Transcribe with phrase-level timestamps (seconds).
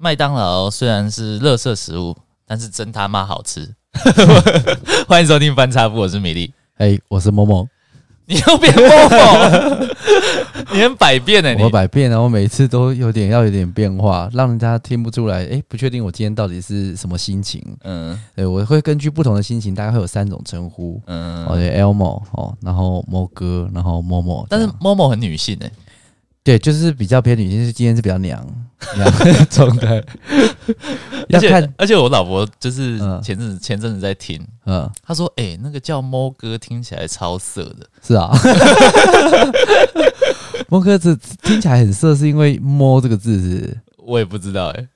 [0.00, 2.16] 麦当劳虽然是垃圾食物，
[2.46, 3.74] 但是真他妈好吃。
[5.08, 7.66] 欢迎收听翻差部，我是米粒，哎、欸，我是某某。
[8.26, 9.86] 你又变某某，
[10.72, 11.64] 你很百变哎、欸！
[11.64, 15.38] 我百变啊，我每次都有点要有点变化，让人家听不出来。
[15.38, 17.60] 哎、欸，不确定我今天到底是什么心情。
[17.82, 21.02] 嗯，对，我会根据不同的心情，大概会有三种称呼。
[21.06, 24.46] 嗯，哦，对，Elmo 哦，然后某哥，然后某某。
[24.48, 25.72] 但是某某很女性哎、欸。
[26.48, 28.42] 对，就是比较偏女性，是今天是比较娘
[28.96, 30.02] 娘状态。
[31.30, 38.30] 而且，而且我老婆就是前阵子、嗯、前阵子在听，嗯，她说：“哎、欸，那个叫猫哥听起来超色的。”是啊，
[40.70, 43.78] 猫哥这听起来很色，是因为“猫”这个字是？
[43.98, 44.88] 我也不知道哎、欸。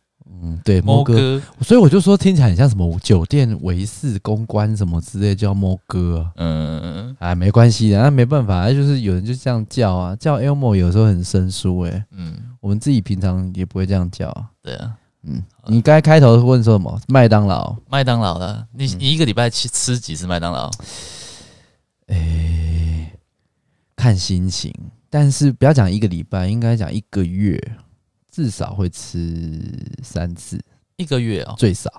[0.45, 6.28] 嗯，对，摩哥，所以我就说听起来很像什么酒店维士公关什么之类，叫摩哥。
[6.34, 12.05] 嗯嗯嗯，哎，没关系的，那没办法，就是有人就这样叫啊，叫 Elmo 有时候很生疏哎。
[12.10, 14.50] 嗯，我们自己平常也不会这样叫啊。
[14.60, 14.92] 对啊，
[15.23, 17.00] 嗯，你刚才开头问说什么？
[17.06, 20.69] 麦当劳，麦当劳的，你你一个礼拜去吃几次麦当劳？
[22.09, 23.12] 哎、欸，
[23.94, 24.75] 看心情，
[25.09, 27.56] 但是不要讲一个礼拜，应该讲一个月。
[28.33, 29.61] 至少会吃
[30.02, 30.58] 三次，
[30.97, 31.91] 一个月哦，最少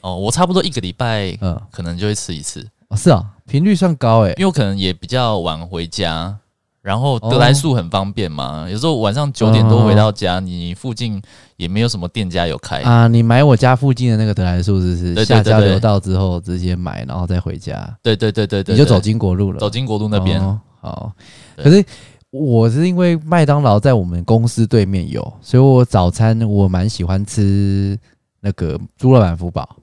[0.00, 2.66] 哦，我差不多一个礼拜，嗯，可能就会吃一次。
[2.88, 6.36] 哦，是啊，频率算高诶，因为我可能也比较晚回家，
[6.82, 8.64] 然后得来速很方便嘛。
[8.64, 11.22] 哦、有时候晚上九点多回到家，你附近
[11.56, 13.06] 也没有什么店家有开啊。
[13.06, 15.24] 你买我家附近的那个得来速，是不是？
[15.24, 17.96] 下交流道之后直接买，然后再回家。
[18.02, 20.40] 对对对对对，你就走金国路了，走金国路那边。
[20.40, 21.12] 哦、好，
[21.56, 21.84] 可是。
[22.30, 27.98] 我是因为麦当劳在我们公司对面有，所以我早餐我蛮喜欢吃
[28.40, 29.76] 那个猪肉满福堡，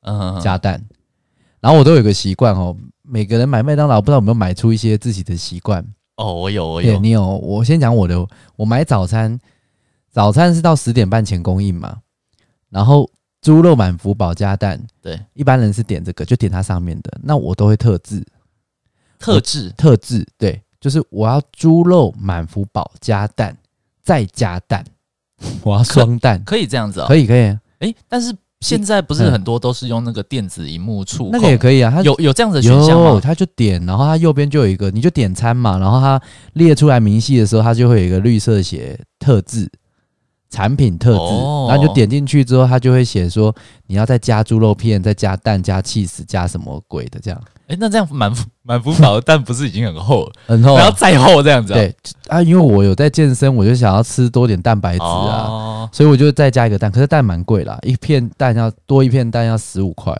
[0.00, 0.84] 嗯，加蛋。
[1.60, 5.86] 然后我都有个习惯哦，每个人买麦当劳，不知道有没有买出一些自己的习惯
[6.16, 6.34] 哦。
[6.34, 7.24] 我有，我有，你有。
[7.24, 9.38] 我先讲我的，我买早餐，
[10.10, 11.98] 早餐是到十点半前供应嘛。
[12.68, 13.08] 然后
[13.40, 17.12] 猪肉满福堡加蛋，对，一般人是点这个，就点它上面的。
[17.22, 18.26] 那我都会特制，
[19.18, 20.61] 特制，特制，对。
[20.82, 23.56] 就是我要猪肉满福堡加蛋，
[24.02, 24.84] 再加蛋，
[25.62, 27.06] 我要双蛋，可以这样子啊、哦？
[27.06, 27.42] 可以可以。
[27.42, 31.92] 哎、欸，但是现在不是很多都是用那个电子荧幕触控，那个也可以啊。
[31.94, 33.20] 它有有这样子的选项吗？
[33.22, 36.20] 他就点，然后它右边就有一个，你就点餐嘛，然后它
[36.54, 39.70] 列出来明细的时候，它就会有一个绿色写特制
[40.52, 43.52] 产品特质，哦、然后你就点进去之后，它就会写说
[43.86, 47.42] 你要再加猪肉片，再加蛋，加 cheese，加什么鬼的这样。
[47.62, 51.76] 哎、欸，那这样满福满福宝的蛋不是已经很厚了，很厚，然后再厚这样子、啊？
[51.76, 51.96] 对
[52.28, 56.92] 啊，因为我有在健身，我就想要吃多点蛋白质啊，哦、所以我就再加一个蛋。
[56.92, 60.14] 可是蛋蛮贵啦，一片蛋要多一片蛋要十五块。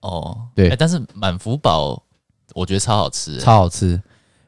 [0.00, 2.02] 哦，对、欸，但是满福宝
[2.54, 4.00] 我觉得超好吃，超好吃。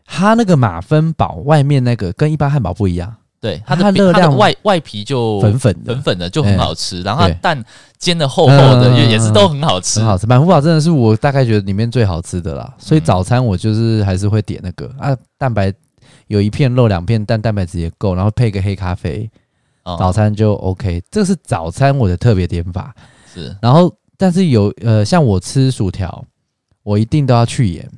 [0.07, 3.15] 它那个马芬堡外面那个跟一般汉堡不一样。
[3.43, 6.99] 对，它的热量外外皮就粉粉粉粉的，就很好吃。
[6.99, 7.61] 欸、然后蛋
[7.99, 10.29] 煎的厚厚的，也也是都很好吃，很好吃。
[10.29, 12.73] 满福堡真的是我大概觉得里面最好吃的啦。
[12.79, 15.75] 所以早餐我就是还是会点那个啊，蛋白
[16.29, 19.29] 有一片肉两片蛋，蛋白质也够，然后配个黑咖啡，
[19.99, 21.03] 早餐就 OK。
[21.11, 22.95] 这是早餐我的特别点法。
[23.35, 26.25] 是，然后但是有呃，像我吃薯条，
[26.85, 27.91] 我一定都要去盐，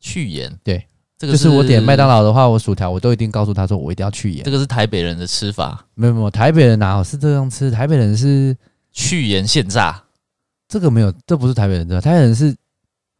[0.00, 0.84] 去盐，对。
[1.20, 4.42] 这个是就是我点麦当劳的话，我薯条我都一定告诉他说，我一定要去盐。
[4.42, 7.70] 这个是台北人的吃法，没有没有，台北人哪有是这样吃？
[7.70, 8.56] 台北人是
[8.90, 10.02] 去盐现炸，
[10.66, 12.56] 这个没有，这不是台北人的，台北人是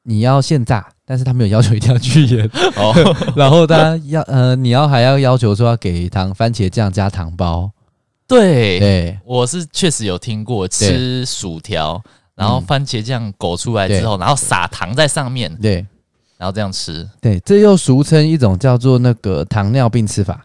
[0.04, 2.94] 你要现炸，但是他没有要求一定要去盐哦。
[3.36, 7.70] 然后他要呃，你要还要要求说要给糖番茄酱加糖包。
[8.26, 12.02] 对对，我是确实有听过吃薯条，
[12.34, 15.54] 然后番茄酱裹出来之后，然后撒糖在上面。
[15.56, 15.84] 对。
[16.40, 20.42] 然后这样吃，对，这又俗称一种叫做那个糖尿病吃法，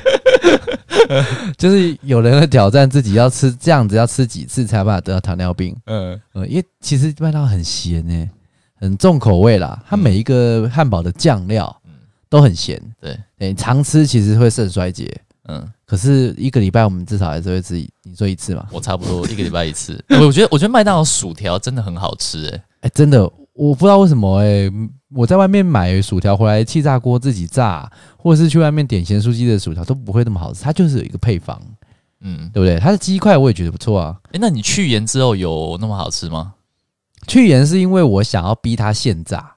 [1.56, 5.74] 就是有人会挑战自己要吃这样子，要吃几次才有办法得到糖尿病。
[5.86, 8.28] 嗯嗯，因为其实麦当劳很咸诶，
[8.74, 11.74] 很重口味啦，它每一个汉堡的酱料
[12.28, 12.78] 都很咸。
[13.00, 15.10] 对，诶，常吃其实会肾衰竭。
[15.48, 18.66] 嗯，可是一个礼拜我们至少还是会吃，你说一次嘛？
[18.70, 19.98] 我差不多一个礼拜一次。
[20.10, 23.26] 我觉得，我觉得麦当劳薯条真的很好吃诶，哎，真的。
[23.60, 24.72] 我不知道为什么哎、欸，
[25.10, 30.64] 我在外面买薯条回来，气炸锅自己炸，或者是去外面点咸酥鸡的薯条都不会那么好吃。
[30.64, 31.60] 它就是有一个配方，
[32.22, 32.78] 嗯，对不对？
[32.80, 34.16] 它的鸡块我也觉得不错啊。
[34.32, 36.54] 诶，那你去盐之后有那么好吃吗？
[37.26, 39.52] 去盐是因为我想要逼它现炸，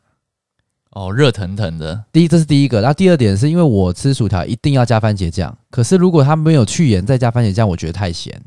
[0.91, 2.03] 哦，热腾腾的。
[2.11, 2.81] 第一，这是第一个。
[2.81, 8.37] 然后第二点是因为我吃薯条一定要加番茄酱，可是如果它没有去盐再加番茄酱，我觉得太咸。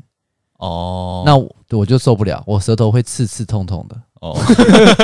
[0.59, 3.99] 哦，那我，我就受不了，我舌头会刺刺痛痛的。
[4.21, 4.35] 哦，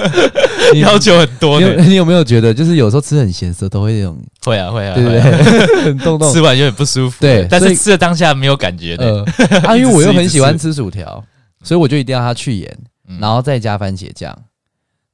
[0.74, 4.18] 你要求很多你有，你有没有觉得，就是有时候吃很咸涩，都会那种？
[4.44, 5.21] 会啊，会啊，对不对？
[5.86, 7.18] 很动动，吃完有点不舒服。
[7.19, 9.06] 对，但是吃的当下没有感觉的。
[9.06, 9.24] 呃，
[9.69, 11.24] 啊，因为我又很喜欢吃薯条，
[11.63, 12.77] 所以我就一定要它去盐，
[13.19, 14.36] 然后再加番茄酱。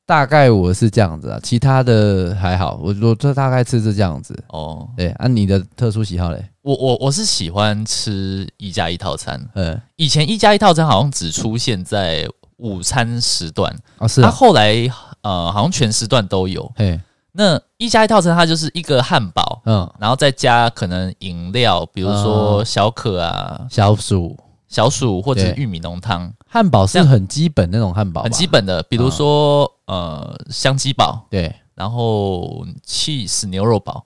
[0.05, 2.79] 大概我是这样子啊，其他的还好。
[2.81, 4.35] 我我这大概吃是这样子。
[4.47, 6.43] 哦，对，按你的特殊喜好嘞。
[6.63, 9.39] 我我我是喜欢吃一加一套餐。
[9.53, 12.27] 嗯，以前一加一套餐好像只出现在。
[12.59, 13.75] 午餐时段。
[13.97, 14.73] 啊，是它后来
[15.21, 16.71] 呃，好像全时段都有。
[16.75, 16.99] 嘿，
[17.31, 26.31] 那一加一套餐，它就是一个汉堡，嗯，然后再加可能饮料，比如说小可啊、小薯、小薯或者玉米浓汤。
[26.47, 34.03] 汉堡是很基本那种汉堡，很基本的，比如说呃香鸡堡，对，然后 cheese 牛肉堡，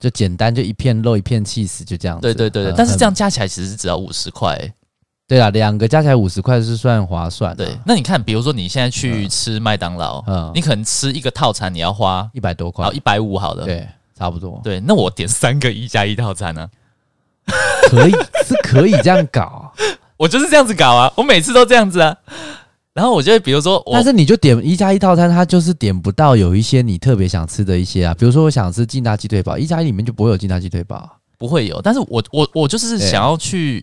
[0.00, 2.18] 就简单，就一片肉一片 cheese，就这样。
[2.20, 4.58] 对对对对，但是这样加起来其实是只要五十块。
[5.26, 7.64] 对啊，两个加起来五十块是算划算的。
[7.64, 14.60] 对，那你看，比如说你现在去吃麦当劳，嗯，你可能吃一个套餐你要花一百多块，好一百五好了，对，差不多。
[14.62, 16.68] 对，那我点三个一加一套餐呢？
[17.88, 18.12] 可以
[18.44, 19.72] 是可以这样搞，
[20.18, 22.14] 我就是这样子搞啊，我每次都这样子啊。
[22.92, 31.80] 然后我就会比如说，但是你就点一加一套餐，它就是点不到有一些你特别想吃的一些啊，比如说我想吃劲大鸡腿堡，一加一里面就不会有劲大鸡腿堡，不会有。
[31.80, 33.82] 但是我我我就是想要去。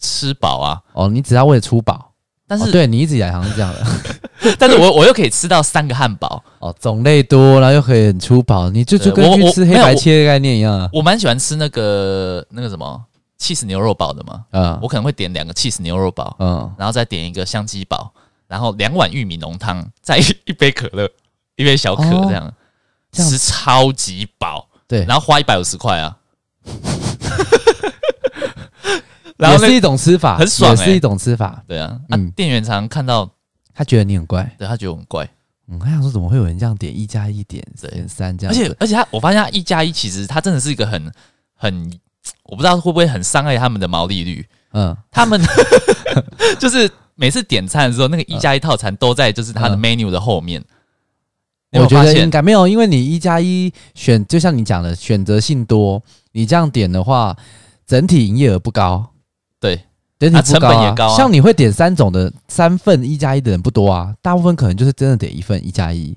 [0.00, 0.80] 吃饱啊！
[0.92, 2.12] 哦，你只要为了出饱，
[2.46, 6.42] 但是、哦、对你一直以来好像是这样的， 但是我我又可以吃到三个汉堡。
[6.58, 10.88] 哦，种类多，然后又可以很出饱，你就就跟去吃黑白切的概念一样啊。
[10.92, 13.02] 我蛮喜欢吃那个那个什么
[13.38, 18.12] cheese 牛肉堡的嘛，嗯，我可能会点两个 cheese 牛肉堡，嗯，然后再点一个香鸡堡，
[18.46, 21.08] 然后两碗玉米浓汤，再一,一杯可乐，
[21.56, 22.52] 一杯小可这样，哦、
[23.12, 26.16] 这样吃超级饱，对，然后花一百五十块啊。
[29.40, 31.62] 然后也是一种吃法，很爽，也是一种吃法。
[31.66, 33.28] 对啊，嗯，店员常常看到
[33.72, 35.28] 他觉得你很怪，对他觉得我很怪。
[35.68, 38.54] 嗯，他想说怎么会有人这样点一加一点点三这样？
[38.54, 41.12] 而且而且他，我发现他一加一其实他真的是一个很
[41.54, 41.92] 很，
[42.44, 44.44] 我不知道会不会很伤害他们的毛利率。
[44.72, 45.40] 嗯，他们
[46.58, 50.62] 就是每次点餐的时候，那个一加一套餐都在就是他的 menu 的后面。
[51.72, 56.02] 我觉得应该没有，因为你一加一选，就像你讲的选择性多，
[56.32, 57.36] 你这样点的话，
[57.86, 59.12] 整体营业额不高。
[59.60, 59.80] 对，
[60.18, 61.16] 点体不高啊，成本也高啊。
[61.16, 66.16] 像你会点三种的三份一加一的人不多啊，大部分可能就是真的点一份一加一。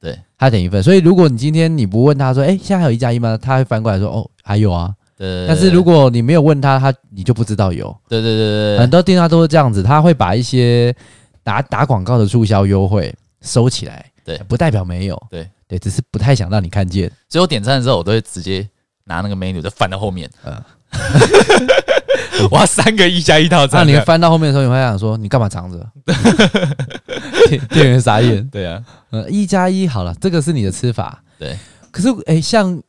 [0.00, 3.36] 对，他点一份，所以如果你今天你不问他说，哎，现在还有一加一吗？
[3.36, 4.94] 他会翻过来说，哦，还有啊。
[5.16, 5.44] 对。
[5.48, 7.94] 但是如果你没有问他，他你就不知道有。
[8.08, 8.78] 对对对对。
[8.78, 10.94] 很多店家都是这样子，他会把一些
[11.42, 13.12] 打打广告的促销优惠
[13.42, 14.06] 收起来。
[14.24, 15.20] 对，不代表没有。
[15.28, 17.10] 对对，只是不太想让你看见。
[17.28, 18.64] 所以我点餐的时候，我都会直接
[19.02, 20.30] 拿那个 menu 就翻到后面。
[20.44, 20.62] 嗯。
[22.52, 25.86] 哇，三个一加一套餐，那你翻到后面的时候，你会想说，你干嘛藏着？
[27.70, 28.46] 店员傻眼。
[28.48, 31.22] 对啊，嗯，一加一好了，这个是你的吃法。
[31.38, 31.56] 对，
[31.90, 32.80] 可是哎、欸，像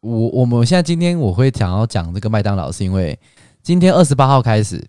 [0.00, 3.18] 我我们现在今天我会想要讲这个麦当劳，是因为
[3.62, 4.84] 今天二十八号开始，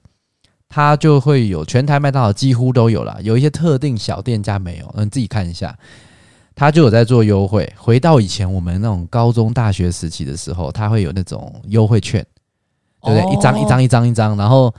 [0.68, 5.78] 它就会有全台麦当劳几乎都有了，有一些特定小店家没有，你自己看一下，
[6.56, 7.72] 它就有在做优惠。
[7.78, 12.26] 回到以前我们那种高中大学时期的时候，它会有那种优惠券。
[13.02, 13.34] 对不对？
[13.36, 14.74] 一张一张一张一张，然后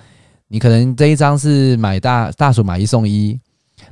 [0.49, 3.39] 你可能这一张是买大大薯买一送一，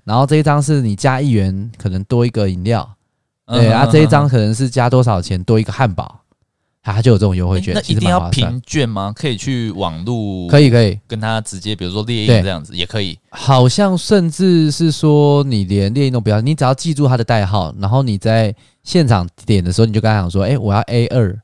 [0.04, 2.88] 然后这一张是你加一元可能多一个饮料，
[3.46, 6.20] 对啊，这一张可能是加多少钱多一个汉堡，
[6.82, 7.74] 它就有这种优惠券。
[7.74, 9.12] 那一定要凭券吗？
[9.14, 10.48] 可以去网络？
[10.48, 13.18] 可以可以跟他直接，比如说列印这样子也可以。
[13.30, 21.38] 好像甚至是说你连列印都不要，你只要记住他的代号，然后你在现场点的时候，你就跟他讲说：“哎，我要 A 二。”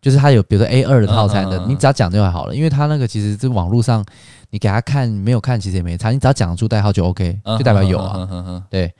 [0.00, 4.04] 就是他有，比如说 A 二的套餐的，你只要讲就好了，因为他那个其实是网络上，
[4.50, 8.64] 你给他看没有看其实也没差，你只要讲出代号就 OK，就代表有啊。
[8.70, 8.92] 对，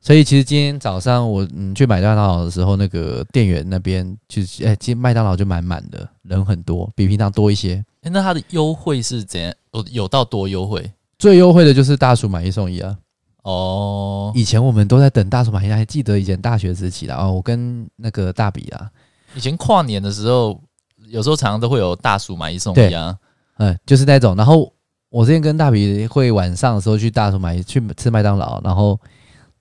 [0.00, 7.84] 所以其实今天早上我嗯去买麦当劳的时候，那个店员那边就是哎，今天麦当劳就满满的，人很多，比平常多一些。
[8.02, 9.52] 欸，那它的优惠是怎样？
[9.72, 10.88] 有有到多优惠？
[11.18, 12.96] 最优惠的就是大薯买一送一啊。
[13.42, 18.88] 哦，以前我们都在等大薯买一，还记得以前大学时期的哦，我跟那个大比啊。
[19.34, 20.60] 以前跨年的时候，
[21.08, 23.16] 有时候常常都会有大薯买一送一啊，
[23.58, 24.34] 嗯，就是那种。
[24.36, 24.72] 然后
[25.10, 28.98] 我之前跟大皮会晚上的时候去大薯买去吃麦当劳，然后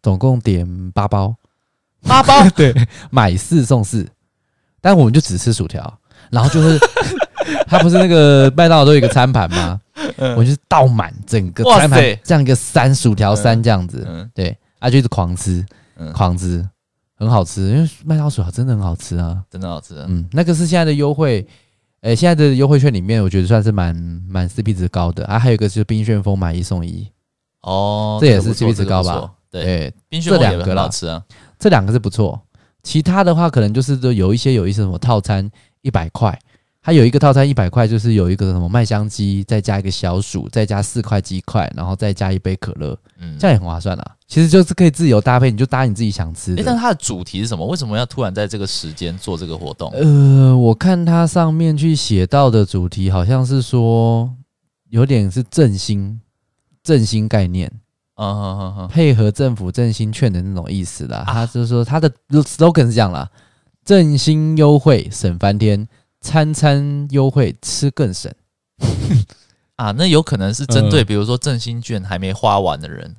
[0.01, 1.35] 总共点八包，
[2.01, 2.47] 八包？
[2.55, 2.73] 对，
[3.09, 4.07] 买四送四，
[4.81, 5.99] 但我们就只吃薯条，
[6.29, 6.79] 然后就是
[7.67, 9.79] 他不是那个麦当劳都有一个餐盘吗？
[10.17, 15.65] 嗯、我就是倒满整个餐盘，这样一个三薯条三这样子，嗯、对，他、啊、就一直狂吃，
[16.13, 16.67] 狂吃。
[17.23, 19.95] 很好吃，因为麦当劳薯条真的很好吃啊，真的好吃。
[20.07, 21.47] 嗯，那个是现在的优惠，
[22.01, 23.95] 诶、欸，现在的优惠券里面，我觉得算是蛮
[24.27, 25.39] 蛮 CP 值高的啊。
[25.39, 27.07] 还有一个就是冰旋风买一送一，
[27.61, 29.31] 哦，这也是 CP 值高吧？
[29.49, 31.23] 对，冰旋风也很好吃啊，
[31.57, 32.39] 这两个是不错。
[32.83, 35.49] 其他的话，可能就是有一些有一些什么套餐
[35.81, 36.37] 一百块，
[36.85, 44.15] 它有一个套餐一百块，就是有一个什么麦香鸡，再加一个小薯，再加四块鸡块，然后再加一杯可乐，嗯，这样也很划算啦。
[44.27, 46.61] 其实就是可以自由搭配，你就搭你自己想吃的。
[46.61, 47.65] 诶，但它的主题是什么？
[47.65, 49.89] 为什么要突然在这个时间做这个活动？
[49.93, 54.29] 呃，我看它上面去写到的主题，好像是说
[54.89, 56.19] 有点是振兴
[56.83, 57.71] 振兴概念。
[58.15, 61.23] 嗯嗯嗯嗯，配合政府振兴券的那种意思啦。
[61.25, 63.27] 他就是说他的 slogan 是这样啦：
[63.83, 65.87] 振兴优惠省翻天，
[66.23, 68.33] 餐餐优惠吃更省。
[69.75, 73.15] 啊，那有可能是针对比如说振兴券还没花完的人，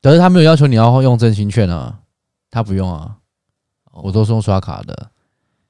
[0.00, 1.98] 可是他没有要求你要用振兴券啊，
[2.50, 3.16] 他不用啊，
[3.92, 5.10] 我都是用刷卡的。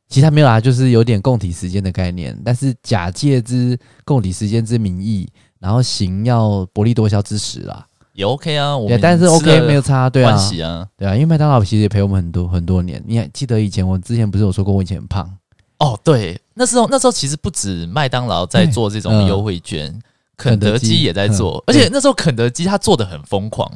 [0.08, 5.28] 其实他没有啊，就是有点共体时间的概念，但是假借之共体时间之名义，
[5.58, 7.86] 然后行要薄利多销之实啦。
[8.12, 13.02] 也 OK 啊，我但是 OK 没有差，对啊，啊，对啊，因为麦当劳其实也陪我们很多很多年。
[13.06, 15.38] 你还记得以前我之前不是有说过我以前很胖？
[15.78, 20.02] 哦，对，那时候那时候其实不止麦当劳在做这种优惠券，嗯、
[20.36, 23.70] 肯德基也在做，而且那时候肯德基它做的很疯狂。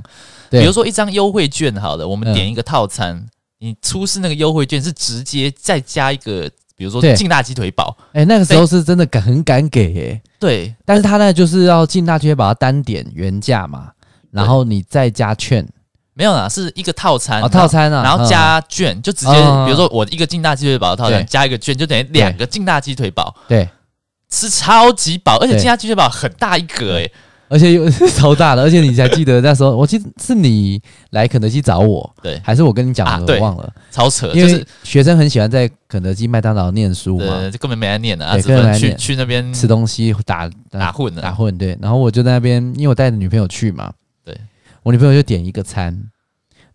[0.48, 3.28] 比如说一张优惠券，好的，我们点一个套餐，嗯、
[3.58, 7.96] 你出示那个优惠券是直接再加一个，比如说劲大鸡腿堡。
[8.12, 13.90] 哎、欸，那个时候是真的敢很敢给哎、欸，对，但是他那就是要劲大鸡腿堡要单点原价嘛。
[14.30, 15.66] 然后你再加券，
[16.14, 19.32] 没有啦，是一个套餐，哦、套餐啊，然后加券，就直接，
[19.64, 23.68] 比如说我一个劲大鸡腿堡的套餐，加一个券，就等于两个劲大鸡腿堡，对，
[24.28, 27.10] 吃超级饱，而且劲大鸡腿堡很大一个诶。
[27.52, 43.92] 而且又是 超大的，而且你还记得那时候，我记得是你来肯德基找我，对，还是我跟你讲的，我忘了，超扯，因为学生很喜欢在肯德基、麦当劳念书嘛，就根本没来念的，啊，根本去去那边吃东西打打混的，打混，对，然后我就在那边，因为我带着女朋友去嘛。
[44.82, 46.10] 我女朋友就点一个餐，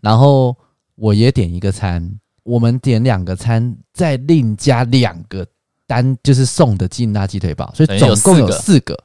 [0.01, 0.55] 然后
[0.95, 5.45] 我也点一个餐，我们点两个餐，再另加两个
[5.87, 8.97] 单，就是送的劲辣鸡腿堡，所以总共有四个。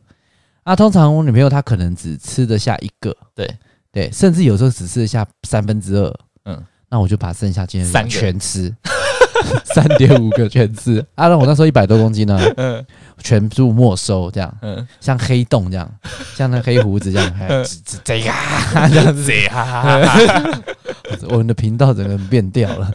[0.63, 3.49] 啊，通常我女朋友她可能只吃得下一个，对。
[3.93, 6.21] 对，甚至有时候只吃得下三分之二。
[6.45, 8.73] 嗯，那我就把剩下今天全吃，
[9.75, 11.05] 三点五个全吃。
[11.15, 12.85] 啊，那我那时候一百多公斤呢， 嗯。
[13.23, 15.87] 全部没收，这样，嗯，像黑洞这样，
[16.35, 17.35] 像那黑胡子这样，
[17.85, 18.35] 这这样
[18.91, 19.15] 这样
[21.21, 21.27] 子！
[21.29, 22.91] 我们的频道整个变掉了，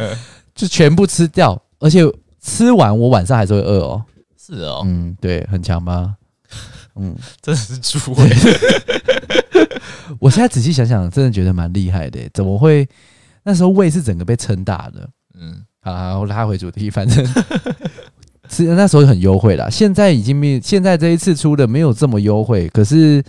[0.55, 2.01] 就全部吃掉，而且
[2.41, 4.03] 吃完我晚上还是会饿哦。
[4.35, 6.15] 是哦，嗯，对，很强吧？
[6.95, 8.27] 嗯，真的是猪胃。
[10.19, 12.87] 我现在仔细想想，真的觉得蛮厉害的，怎么会？
[13.43, 15.07] 那时候胃是整个被撑大的。
[15.39, 17.23] 嗯，好，我拉回主题，反正。
[18.49, 23.23] 是那时候很优惠啦，现在已经没，现在这一次出的没有这么优惠，可是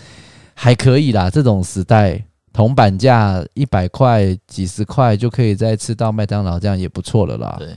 [0.54, 1.28] 还可以啦。
[1.28, 2.22] 这种时代，
[2.52, 7.56] 铜板价一百块、几十块就可以再吃到麦当劳，这样也不错了啦。
[7.58, 7.76] 对，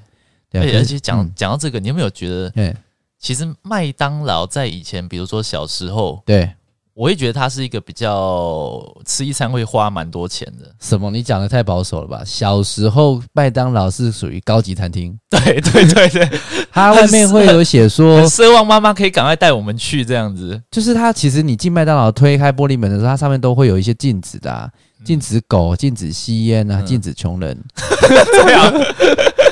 [0.50, 2.76] 对，而且讲讲、嗯、到这个，你有没有觉得，对，
[3.18, 6.52] 其实麦当劳在以前，比如说小时候，对。
[7.00, 10.70] 我会觉得它是一个比较吃一餐会花蛮多钱的。
[10.82, 11.10] 什么？
[11.10, 12.22] 你讲的太保守了吧？
[12.26, 15.18] 小时候麦当劳是属于高级餐厅。
[15.32, 16.40] 对对对对，
[16.70, 20.62] 它外面会有写说， 奢望妈妈可以赶快带我们去这样子。
[20.70, 24.70] 就是它其实你进麦当劳推开玻璃门的时候，它上面都会有一些禁止的、啊，
[25.06, 28.74] 禁止狗，禁止吸烟啊，禁止穷人， 这样，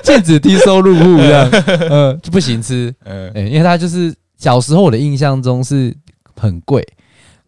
[0.04, 1.50] 禁止低收入户这样，
[1.89, 2.94] 嗯，就不行吃。
[3.06, 5.96] 嗯，因为它就是小时候我的印象中是
[6.36, 6.86] 很贵。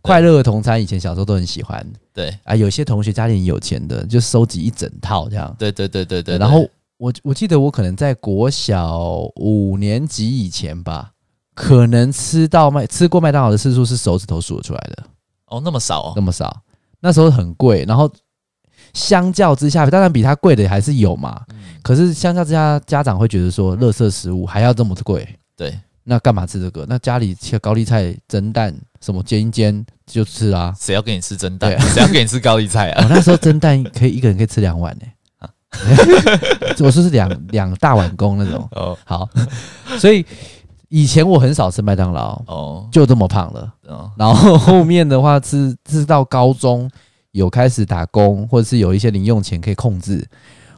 [0.02, 6.38] 快乐的童餐以前小时候都很喜欢，对啊，有些同学家里有钱的就收集一整套这样，对对对对对。
[6.38, 11.12] 然后我我记得我可能在国小五年级以前吧，
[11.54, 15.04] 可能吃到麦吃过麦当劳的次数是手指头数得出来的。
[15.48, 16.62] 哦，那么少哦，那么少。
[17.02, 18.12] 那时候很贵，然后
[18.94, 21.42] 相较之下，当然比它贵的还是有嘛。
[21.82, 25.78] 可是相较之下，家长会觉得说，垃圾食物还要这么贵，对。
[26.04, 26.86] 那干嘛吃这个？
[26.90, 30.74] 那家里切高丽菜蒸蛋，什么煎一煎就吃啊？
[30.78, 31.80] 谁要给你吃蒸蛋？
[31.94, 33.04] 谁要给你吃高丽菜啊？
[33.04, 35.06] 我那时候蒸蛋可以一个人可以吃两碗呢。
[35.40, 35.50] 啊，
[36.80, 38.68] 我说是两两大碗公那种。
[38.72, 39.30] 哦，好，
[40.00, 40.26] 所以
[40.90, 43.74] 以前我很少吃麦当劳哦，就这么胖了。
[43.88, 46.90] 哦，然后后面的话是是到高中
[47.32, 50.28] 有开始打工，或者是有一些零用钱可以控制，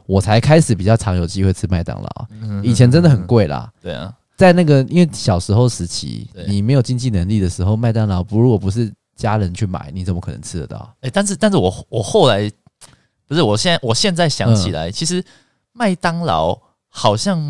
[0.06, 2.26] 我才开始比较常有机会吃麦当劳。
[2.42, 3.70] 嗯以前真的很贵啦。
[3.82, 4.12] 对啊。
[4.42, 10.78] 在那个，因为小时候时期，你没有经济能力的时候，麦当劳不如果不是家人去买，你怎么可能吃得到？
[10.96, 12.50] 哎、欸，但是，但是我我后来
[13.28, 15.24] 不是，我现在我现在想起来，嗯、其实
[15.72, 17.40] 麦当劳好像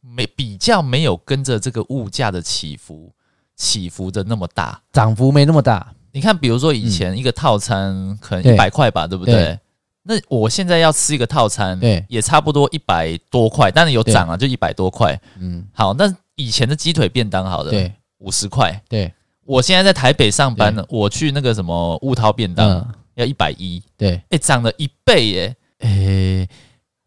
[0.00, 3.12] 没比较没有跟着这个物价的起伏
[3.56, 5.92] 起伏的那么大，涨幅没那么大。
[6.12, 9.58] 你看，比如说以前一个套餐可能一百块吧，对不对？
[10.04, 15.20] 那我现在要吃一个套餐，对，也差不多一百多块，但是有涨啊，就一百多块。
[15.38, 18.82] 嗯，好，那以前的鸡腿便当好的，对，五十块。
[18.88, 19.12] 对，
[19.44, 23.80] 我现在在台北上班呢，我去那个什么乌涛便当要一百一。
[23.96, 25.56] 对，哎，涨了一倍耶！
[25.78, 26.48] 哎，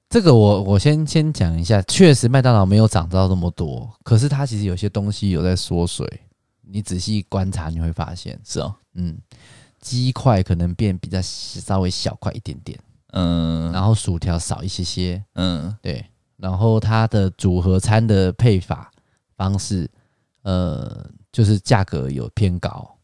[0.10, 6.08] 这个我我先先讲一下，确实麦当劳没有涨到那么多，可是它其实有些东西有在缩水，
[6.62, 9.18] 你仔细观察你会发现是哦，嗯。
[9.86, 12.78] 鸡块可能变比较稍微小块一点点，
[13.12, 16.04] 嗯，然后薯条少一些些，嗯，对，
[16.38, 18.92] 然后它的组合餐的配法
[19.38, 19.88] 方式，
[20.42, 22.96] 呃，就是价格有偏高。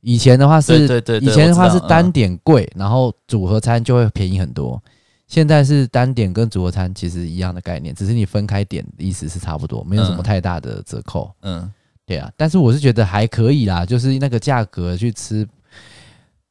[0.00, 4.82] 以前的话是，对对对，以前的话是单点贵，然后组合餐就会便宜很多。
[5.28, 11.30] 现在是单点跟组合餐其实一样的概念，只是你分开点，意思是差不多，没有什么太大的折扣。
[11.42, 11.70] 嗯，
[12.06, 15.46] 对啊，但是我是觉得还可以啦，就是那个价格去吃。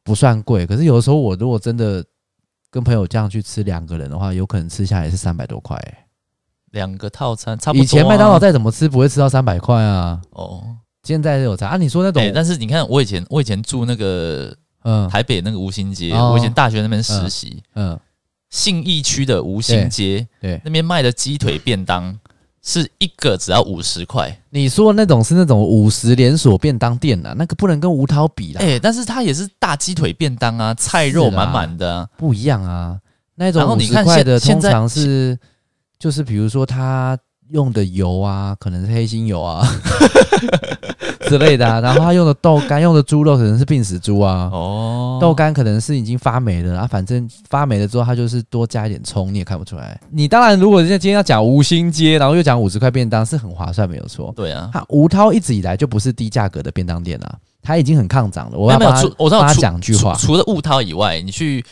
[0.04, 2.04] 不算贵，可是有的时候我如果真的
[2.70, 5.78] 跟朋友这样去吃两个人的话，有可能吃下来是三百多块。
[6.72, 7.84] 两个套餐差不多。
[7.84, 10.22] 以前麦当劳再怎么吃不会吃到三百块啊。
[10.32, 10.64] 哦，
[11.04, 11.78] 现在是有差啊。
[11.78, 18.00] 你说那种，但是你看我以前我以前住那个嗯台北那个吴兴街，我以前大学那边实习，嗯，
[18.50, 22.18] 信义区的吴兴街，对，那边卖的鸡腿便当。
[22.64, 28.62] 是一个只要五十块，你说的那种是那种五十连锁便当店呐、啊，那个不能跟吴涛比啦。
[28.62, 33.00] 哎、欸，但是它也是大鸡腿便当啊，菜肉满满的、啊，不一样啊。
[33.36, 35.38] 那种五十块的通常是，
[35.98, 37.18] 就是比如说它。
[37.52, 39.68] 用的油啊，可能是黑心油啊
[41.28, 41.80] 之类的啊。
[41.80, 44.50] 然后他用的豆干，用的猪肉可能是病死猪啊。
[44.52, 46.88] 哦，豆干可能是已经发霉了啊。
[46.88, 50.00] 反正发霉了之后，他就是多加一点葱，你也看不出来。
[50.10, 54.34] 你当然，如果人家今天要讲吴兴街，然后又讲五十块便当，是很划算，没有错。
[54.36, 58.58] 对啊，他吴涛一直以来就不是低价格的便当店啊，他已经很抗涨了。
[58.58, 61.64] 我要帮他，我帮他讲句话，除了吴涛以外，你去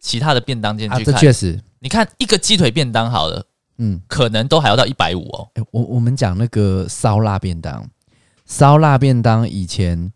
[0.00, 3.44] 其他的便当店去看，啊、这确实，你看一个鸡腿便当好了。
[3.78, 5.48] 嗯，可能都还要到一百五哦。
[5.54, 7.88] 欸、我我们讲那个烧腊便当，
[8.44, 10.12] 烧腊便当以前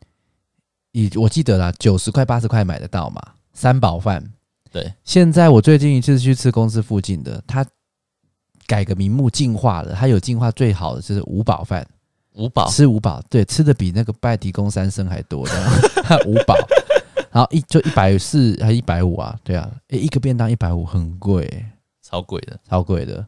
[0.92, 4.32] 以我记得啦，九十块八十块买得到嘛，三宝饭。
[4.70, 7.64] 对，现在我最近一次去吃公司附近的，它
[8.66, 11.86] 改个名目进化了，它有进化最好的就是五宝饭，
[12.32, 12.70] 五宝？
[12.70, 15.52] 吃五宝，对，吃的比那个拜提公三生还多的
[16.26, 16.56] 五宝，
[17.30, 21.66] 然后一就一百四还一百五啊，对啊，欸、一个便当一百五很贵，
[22.02, 23.26] 超贵的，超贵的。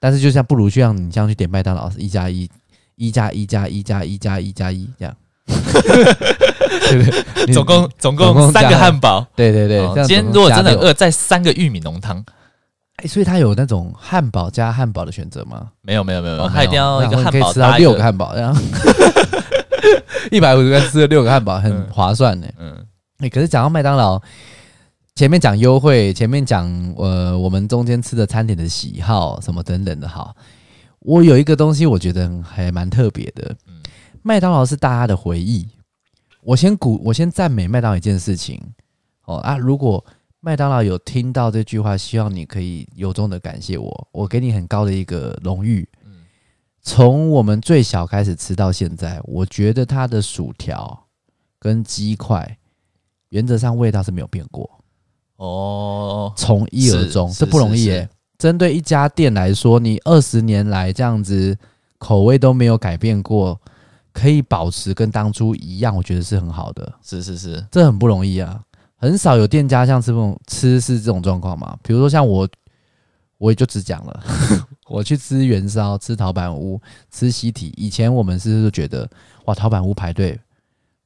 [0.00, 2.48] 但是就像不如去像你这样去点麦当劳，一加一，
[2.96, 5.14] 一加一加一加一加一加一这样，
[5.46, 7.52] 对不对？
[7.52, 9.86] 总共总共三个汉堡，对对对。
[10.06, 12.24] 今天如果真的饿，再三个玉米浓汤。
[12.96, 15.68] 哎，所以它有那种汉堡加汉堡的选择吗？
[15.82, 18.60] 没有没有没有，他一定要一个汉堡，可以吃到六个汉堡，然后
[20.32, 22.46] 一百五十块吃了六个汉堡，很划算呢。
[22.58, 22.74] 嗯，
[23.18, 24.18] 哎，可是讲到麦当劳。
[25.20, 30.34] 前面讲优惠，前面讲呃，我们中间吃的餐点的喜好什么等等的哈。
[31.00, 33.54] 我有一个东西，我觉得还蛮特别的。
[33.66, 33.82] 嗯，
[34.22, 35.68] 麦当劳是大家的回忆。
[36.40, 38.58] 我先鼓，我先赞美麦当劳一件事情
[39.26, 39.58] 哦啊！
[39.58, 40.02] 如果
[40.40, 45.86] 麦当劳有听到这句话，希望你可以由衷的感谢我，我给你很高的一个荣誉。
[46.06, 46.12] 嗯，
[46.80, 50.98] 从我们最小开始吃到现在，我觉得它的薯条
[51.58, 52.56] 跟鸡块
[53.28, 54.79] 原则上味道是没有变过。
[55.40, 58.06] 哦，从一而终，这不容易耶。
[58.36, 61.56] 针对一家店来说，你二十年来这样子
[61.96, 63.58] 口味都没有改变过，
[64.12, 66.92] 可以保持跟当初一样，我觉得是很好的。
[67.02, 68.60] 是是是，这很不容易啊，
[68.96, 71.74] 很少有店家像这种吃是这种状况嘛。
[71.82, 72.46] 比如说像我，
[73.38, 74.22] 我也就只讲了，
[74.88, 76.78] 我去吃元烧、吃陶板屋、
[77.10, 77.72] 吃西提。
[77.78, 79.08] 以前我们是觉得
[79.46, 80.38] 哇，陶板屋排队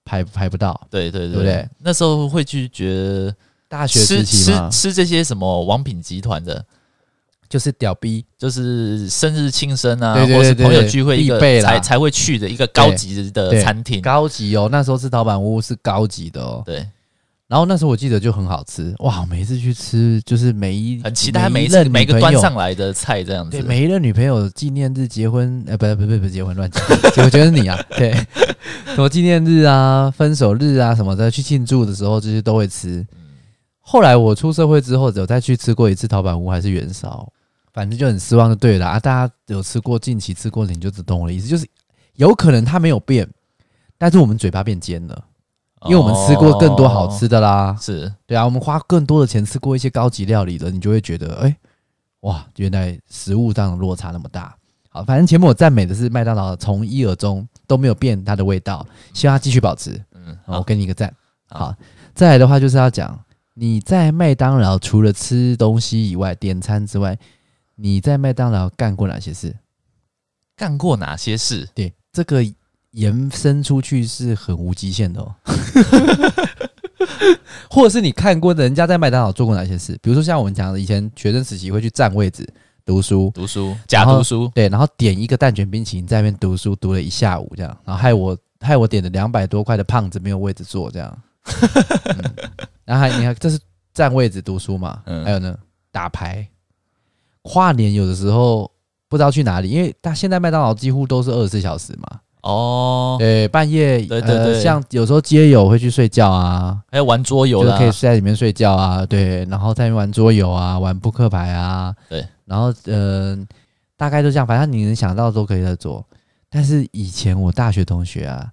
[0.05, 0.81] 排排不到？
[0.90, 1.68] 对对对，对不对？
[1.79, 3.33] 那时候会去觉得。
[3.75, 6.65] 大学时期吃吃这些什么王品集团的，
[7.49, 14.69] 就是屌逼，就是生日庆生啊，对对对对，或是朋友聚会必备才才会去的一个高级的餐厅，高级哦。
[14.71, 16.63] 那时候吃陶板屋是高级的哦。
[16.65, 16.87] 对，
[17.49, 23.51] 然后那时候我记得就很好吃哇，每次去吃就是每一很期待每一次每个端上来的菜这样子。
[23.51, 26.81] 对，每一任女朋友纪念日、结婚，呃，不不不不，结婚乱讲，
[27.25, 28.15] 我觉得是你啊，对，
[28.95, 33.05] 什么纪念日啊、分手日啊什么的，去庆祝的时候这些都会吃。
[33.87, 37.31] 后来我出社会之后，有再去吃过一次陶板屋还是元烧，
[37.73, 38.99] 反正就很失望就对了啊！
[38.99, 41.68] 大家有吃过，近期吃过的，你就只懂我的意思，就是
[42.14, 43.29] 有可能它没有变，
[43.99, 45.25] 但是我们嘴巴变尖了，
[45.85, 47.77] 因为我们吃过更多好吃的啦。
[47.79, 51.55] 是对啊，我们花更多的钱吃过一些高级料理的，你就会觉得，哎，
[52.20, 54.57] 哇，原来食物上的落差那么大。
[54.88, 60.03] 好，反正前面我赞美的是麦当劳从一而终都没有变它的味道，希望它继续保持。
[60.14, 61.12] 嗯，好，我给你一个赞。
[61.51, 61.75] 好，
[62.14, 63.18] 再来的话就是要讲
[63.55, 67.17] 你在麦当劳除了吃东西以外，点餐之外，
[67.77, 69.55] 你在麦当劳干过哪些事？
[70.57, 71.69] 干过哪些事？
[71.73, 72.45] 对，这个
[72.90, 75.35] 延伸出去是很无极限的哦。
[77.71, 79.97] 或者是你看过人家在麦当劳做过哪些事？
[80.03, 82.47] 比如说像我们讲的，以前学生时期会去占位置
[82.85, 91.23] 读书，读书假读书，对，然后点一个蛋卷冰淇淋在那边读书，读了一下午这样，然后害我害我点了两百多块的胖子没有位置坐这样。
[91.45, 92.35] 嗯、
[92.85, 93.59] 然后还你看这是
[93.92, 95.03] 占位置读书嘛？
[95.07, 95.57] 嗯、还有呢，
[95.90, 96.47] 打牌，
[97.42, 98.70] 跨年有的时候
[99.09, 102.20] 不知道去哪里，因为他现在麦当劳几乎都是二十四小时嘛。
[102.42, 113.47] 哦，对，半夜对对对、呃，像有时候街友会去睡觉啊，还有玩桌游的、啊，就可以睡在里面睡觉啊，对，然后在那边玩桌游啊，玩扑克牌啊，对，然后嗯、呃，
[113.97, 116.07] 大概就这样，反正你能想到都可以在做。
[116.51, 118.53] 但是以前我大学同学啊，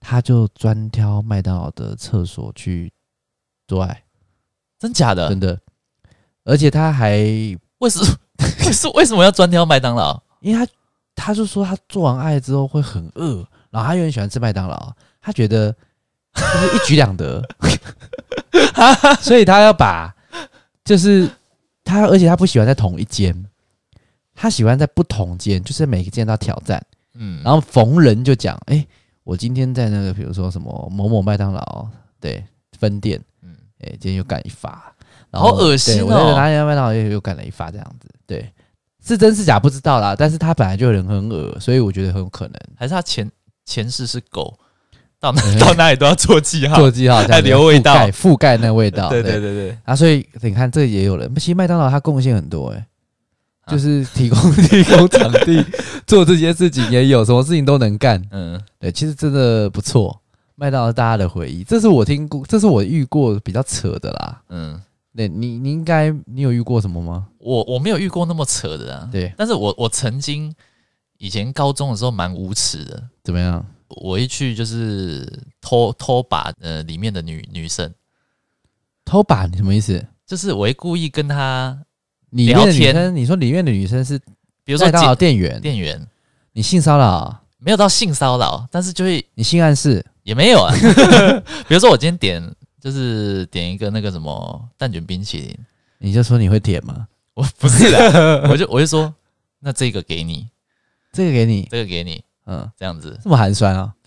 [0.00, 2.90] 他就专挑麦当劳的厕所去
[3.68, 4.02] 做爱，
[4.80, 5.28] 真假的？
[5.28, 5.60] 真的，
[6.44, 7.10] 而且他还
[7.78, 8.06] 为什么？
[8.72, 10.20] 是为什么要专挑麦当劳？
[10.40, 10.72] 因为他。
[11.20, 15.74] 他就说他做完爱之后会很饿，然后他又很喜欢吃麦当劳，他觉得
[16.32, 17.42] 就是一举两得，
[19.20, 20.14] 所以他要把
[20.84, 21.28] 就是
[21.82, 23.34] 他，而且他不喜欢在同一间，
[24.32, 26.80] 他喜欢在不同间，就是每个间都要挑战，
[27.14, 28.88] 嗯，然后逢人就讲，哎、欸，
[29.24, 31.88] 我今天在那个比如说什么某某麦当劳
[32.20, 32.44] 对
[32.78, 33.20] 分店，
[33.80, 34.92] 嗯，哎，今天又干一发，
[35.30, 38.50] 然后恶心哦，我在哪里麦当劳又又干了一发这样子，对。
[39.00, 43.30] 是真是假不知道啦，但是他本来就人很恶，所以我觉得很有可能，还是他前
[43.64, 44.52] 前世是狗，
[45.18, 49.08] 到哪 到哪里都要做记号，做记号，还留味道，覆盖那味道。
[49.08, 49.54] 对对对。
[49.54, 52.86] 对，啊，所以你看这也有人，其实麦当劳他贡献很多，哎，
[53.66, 55.64] 就是提供提供场地
[56.06, 58.22] 做这些事情，也有什么事情都能干。
[58.30, 60.20] 嗯，对，其实真的不错，
[60.58, 64.42] 麦当劳大家的回忆，这是我听过，这是我遇过比较扯的啦。
[64.48, 64.82] 嗯。
[65.16, 67.26] 对你，你应该你有遇过什么吗？
[67.38, 69.08] 我我没有遇过那么扯的啊。
[69.10, 70.54] 对，但是我我曾经
[71.16, 73.02] 以前高中的时候蛮无耻的。
[73.24, 73.64] 怎么样？
[73.88, 75.26] 我一去就是
[75.60, 77.92] 偷偷把呃里面的女女生
[79.04, 80.06] 偷把你什么意思？
[80.24, 81.76] 就是我会故意跟她
[82.30, 83.16] 聊天。
[83.16, 84.16] 你说里面的女生是，
[84.62, 86.06] 比如说麦当劳店员，店员，
[86.52, 87.40] 你性骚扰？
[87.58, 90.72] 没有到性骚扰，但是就会你性暗示也没有啊。
[91.68, 92.54] 比如说我今天点。
[92.80, 95.58] 就是点一个那个什么蛋卷冰淇淋，
[95.98, 97.08] 你就说你会舔吗？
[97.34, 99.12] 我不是的， 我就我就说，
[99.58, 100.46] 那这个给你，
[101.12, 103.92] 这个给你，这个给你，嗯，这样子这么寒酸啊？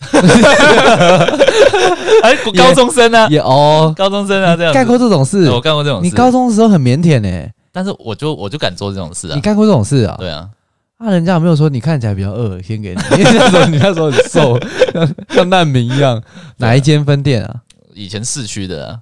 [2.22, 3.28] 还高中生呢？
[3.30, 5.50] 也哦，高中生啊，这样干过这种事？
[5.50, 6.04] 我干过这种事。
[6.06, 9.34] 你高中的时候很腼腆呢，但是我就我就敢做这种事啊。
[9.34, 10.16] 你干过这种事啊？
[10.18, 10.48] 对啊。
[11.02, 13.00] 那人家有没有说你看起来比较饿，先给你？
[13.16, 14.58] 你 那时候你那时候很瘦，
[14.92, 16.22] 像 像难民一样。
[16.58, 17.62] 哪一间分店啊？
[17.94, 19.00] 以前市区的、啊，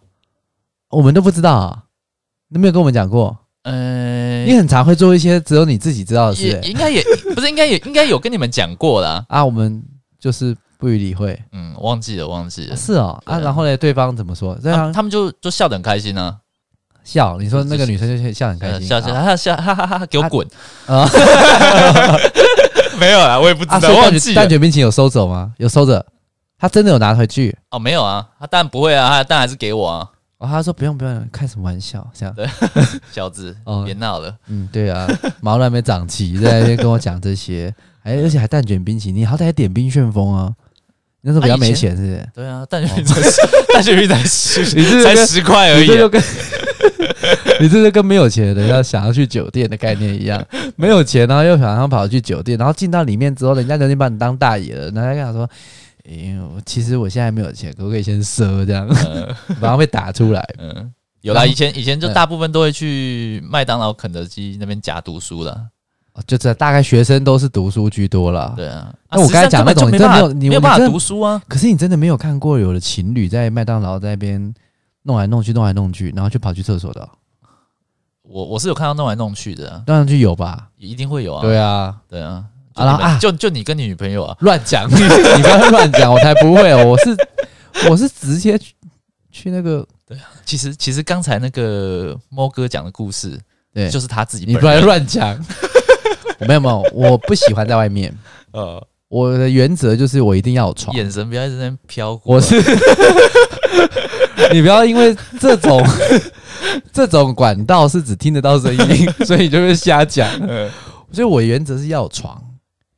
[0.90, 1.84] 我们都不知道啊，
[2.48, 3.36] 你没有跟我们讲过。
[3.62, 7.02] 呃，你很常会做一些只有你自己知道的事，应该也
[7.34, 9.24] 不是，应该也应该有跟你们讲过啦。
[9.28, 9.44] 啊。
[9.44, 9.82] 我们
[10.18, 12.74] 就是不予理会，嗯，忘记了，忘记了。
[12.74, 14.58] 是哦，啊，然后呢，对方怎么说？
[14.62, 16.36] 这样、啊、他们就就笑得很开心呢、啊。
[17.04, 20.46] 笑，你说那个女生就笑很开心，笑笑，她笑，哈哈哈，给我滚
[20.86, 21.08] 啊！
[22.98, 25.52] 没有啦，我也不知道，啊、忘记蛋卷冰淇淋有收走吗？
[25.58, 26.04] 有收着。
[26.58, 27.78] 他真的有拿回去哦？
[27.78, 30.06] 没有啊，他当然不会啊，他当然还是给我啊。
[30.36, 32.06] 哦，他说不用不用，开什么玩笑？
[32.12, 32.46] 这样对，
[33.10, 34.34] 小子，哦，别闹了。
[34.48, 35.08] 嗯，对啊，
[35.40, 40.52] 毛都还没长齐，在那边跟我讲这些，哎，而且还蛋卷冰淇淋，你好歹还点冰旋风啊？
[41.22, 42.28] 那时候比较没钱，是不是？
[42.34, 43.20] 对啊，蛋卷冰才
[43.72, 44.64] 蛋卷冰才十，
[45.02, 45.86] 才十块而已。
[47.60, 50.44] 你这是跟没有钱的要想要去酒店的概念一样，
[50.76, 55.48] 没有钱，然后又想要跑去酒店，然后进到里面之后，人家就已经把你当大爷了，人家跟他说。
[56.08, 58.88] 因为我其实我现在没有钱，可不可以先赊这样？
[59.60, 60.42] 马上被打出来。
[60.58, 65.66] 嗯， 有啦，以前以前就大部分都会去麦当劳、肯德基那边假读书了。
[66.26, 68.54] 就这大概学生都是读书居多了。
[68.56, 71.40] 对啊，那我刚才讲那种你真的没有，你没有办法读书啊。
[71.46, 74.52] 可是你真的没有看过有的情侣在麦当劳在那边
[75.10, 77.08] 弄来弄去、弄来弄去，然后就跑去厕所的。
[78.22, 80.68] 我我是有看到弄来弄去的，弄来弄去有吧？
[80.78, 81.42] 一定会有啊。
[81.42, 82.44] 对啊，对啊。
[82.74, 83.18] 啊啊！
[83.18, 84.88] 就就你跟你女朋友啊，乱讲！
[84.88, 84.94] 你
[85.42, 86.86] 不要乱讲，我才不会哦！
[86.86, 87.16] 我是
[87.90, 88.72] 我是直接去
[89.30, 90.22] 去那个，对啊。
[90.46, 93.38] 其实其实刚才那个猫哥讲的故事，
[93.74, 94.46] 对，就是他自己。
[94.46, 95.36] 你不要乱讲！
[96.46, 98.16] 没有没有，我不喜欢在外面。
[98.52, 100.96] 呃，我的原则就是我一定要有床。
[100.96, 102.36] 眼神不要在那边飘过。
[102.36, 102.56] 我是，
[104.52, 105.82] 你不要因为这种
[106.92, 110.28] 这种管道是只听得到声音， 所以你就会瞎讲。
[111.12, 112.42] 所以我原则是要有床。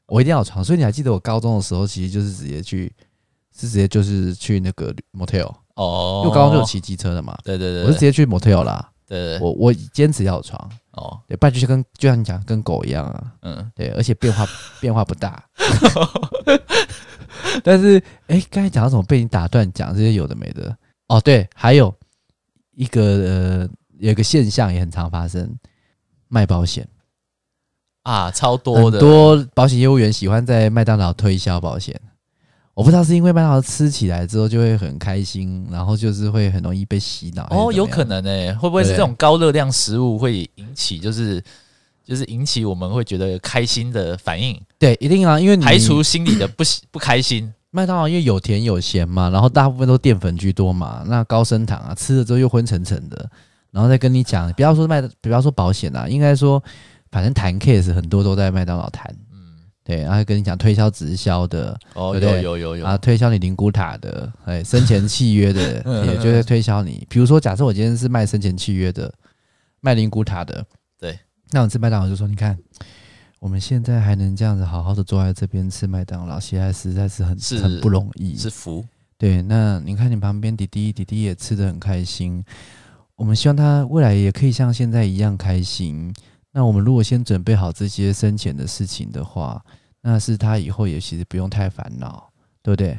[0.06, 2.92] 我一定要有床，所以你还记得我高中的时候，其实就是直接去，
[3.58, 7.34] 是直接就是去那个 motel，哦，因为高中就有骑机车的嘛。
[7.42, 8.90] 对对对，我是直接去 motel 啦。
[9.08, 10.70] 对对，我我坚持要有床。
[10.90, 13.24] 哦，对，不然就跟就像你讲，跟狗一样啊。
[13.40, 14.46] 嗯，对，而且变化
[14.80, 15.42] 变化不大。
[17.64, 20.76] 但是，哎、欸，刚才讲到什么被你打断讲这些有的没的。
[21.12, 21.94] 哦，对，还有
[22.74, 25.54] 一个呃，有一个现象也很常发生，
[26.28, 26.88] 卖保险
[28.02, 32.00] 啊，超多的，很多保险业务员喜欢在麦当劳推销保险。
[32.72, 37.46] 我不知道是因为麦当劳吃起来之后就会很开心，然后就是会很容易被洗脑。
[37.50, 41.44] 哦，有可能诶、欸，会不会是这种高热量食物会引起，就是
[42.02, 44.58] 就是引起我们会觉得开心的反应？
[44.78, 47.52] 对，一定啊，因为你排除心里的不 不开心。
[47.72, 53.28] 麦当劳因为有甜有咸嘛，然后大部分都淀粉居多嘛，那高升糖啊，吃了之后又昏沉沉的，
[53.72, 56.62] 然后再跟你讲，不要说麦，不要说保险啊，应该说
[57.10, 59.12] 反正谈 case 很多都在麦当劳谈。
[59.32, 59.38] 嗯
[59.84, 67.04] 对，然后跟你讲推销直销的，哦，对对有有有有啊，推销你灵骨塔的，哎，生前契约的， 也就在推销你。
[67.10, 69.12] 比如说，假设我今天是卖生前契约的，
[69.80, 70.64] 卖灵骨塔的，
[71.00, 71.18] 对，
[71.50, 72.56] 那我吃麦当劳就说，你看，
[73.42, 78.84] 我们现在还能这样子好好的坐在这边吃麦当劳，现在实在是很是很不容易，是福。
[79.18, 82.44] 对，那你看你旁边弟弟，弟弟也吃的很开心，
[83.16, 86.14] 我们希望他未来也可以像现在一样开心。
[86.52, 89.60] 那我们如果先准备好这些生前的事情的话，
[90.02, 92.30] 那是他以后也其实不用太烦恼，
[92.62, 92.96] 对不对？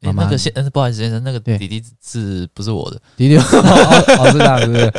[0.00, 3.38] 妈妈、欸，那个先，不好意思先生，那个弟弟是不是我的弟弟？
[3.40, 3.42] 哦，
[4.18, 4.92] 哦，是这样，是不是？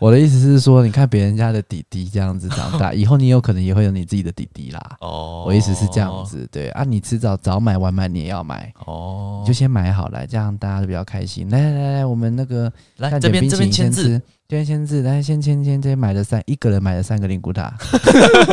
[0.00, 4.96] 我的意思是说，你看别人家的弟弟这样子长大， 以后你有可能也会有你自己的弟弟啦。
[5.00, 11.48] 哦，我意思是这样子，对啊，你迟早早买晚买你也要买哦，你就先买好来，这样大家都比较开心。
[11.50, 14.20] 来来来来，我们那个来这边这边签字。
[14.48, 17.72] 这边签字，来先签签，这边买了三，一个人买了三个灵骨塔。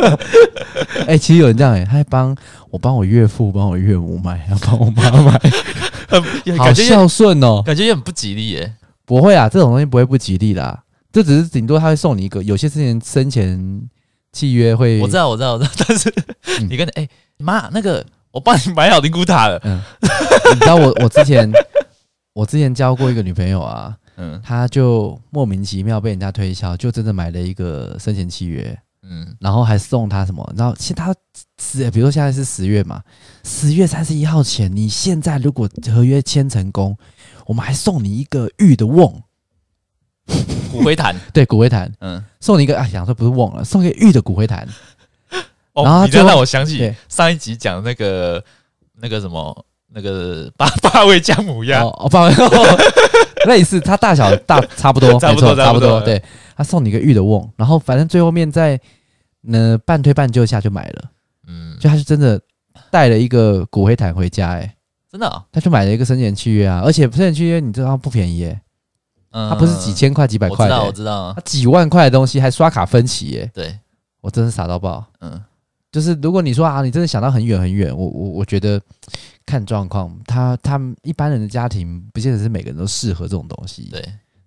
[1.08, 2.36] 哎、欸，其实有人这样哎、欸，他还帮
[2.70, 5.40] 我帮我岳父帮我岳母买，还帮我妈买，
[6.56, 8.74] 好孝顺哦，感觉也很不吉利耶、欸。
[9.04, 10.84] 不会啊，这种东西不会不吉利啦，
[11.18, 12.40] 这只是顶多他会送你一个。
[12.44, 13.82] 有些之前生前
[14.32, 16.14] 契约会，我知道我知道我知道，但是、
[16.60, 19.60] 嗯、你跟哎妈那个，我帮你买好灵骨塔了。
[19.64, 19.82] 嗯，
[20.54, 21.50] 你知道我我之前
[22.34, 23.96] 我之前交过一个女朋友啊。
[24.20, 30.54] 嗯，她就莫名其妙被人家推销，就真的买了一个生前契约，嗯，然后还送他什么？
[30.56, 31.14] 然后其他
[31.60, 33.02] 十，比如说现在是十月嘛，
[33.44, 36.96] 十月三十一号前，你现在如果合约签成功，
[37.46, 39.22] 我们还送你一个玉的瓮，
[40.78, 44.66] 骨灰坛， 对，骨灰坛，嗯，送你一个啊，想说不是瓮了，送一个玉的骨灰坛。
[45.74, 48.42] 哦，然后你这让我想起上一集讲那个
[49.00, 49.64] 那个什么。
[49.90, 51.82] 那个八 八味姜母鸭。
[51.82, 52.34] 哦，八味
[53.46, 55.98] 类似，它大小大差不多，差不多差不多。
[56.02, 56.22] 对，
[56.54, 58.78] 他送你一个玉的瓮，然后反正最后面在
[59.40, 61.10] 那半推半就下就买了，
[61.46, 62.38] 嗯，就他是真的
[62.90, 64.74] 带了一个骨灰坛回家，哎，
[65.10, 68.60] 真的，哦，他就买了一个生前契约啊，而且生前契约你知道不便宜，哎，
[69.30, 73.78] 嗯，他不是几千块几百块，我知道我知道，他几万块的东西还刷卡分期，耶，对
[74.20, 75.42] 我真是傻到爆，嗯，
[75.92, 78.80] 就是如果你说啊，你真的想到很远很远，我我我觉得。
[79.46, 83.84] 看状况，他他们一般人的家庭不见得是每个人都适合这种东西。
[83.84, 83.98] 对，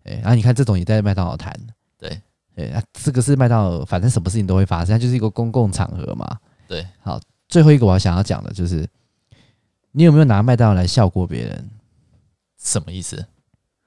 [0.03, 1.51] 哎，然后你看这种也在麦当劳谈。
[1.97, 2.21] 对，
[2.55, 6.37] 哎，啊，这个是麦当劳，反正什么事情都会发生，它就是一个公共场合嘛。
[6.67, 8.87] 对，好，最后一个我要想要讲的就是，
[9.91, 11.67] 你有没有拿麦当劳来笑过别人？
[12.61, 13.25] 什么意思？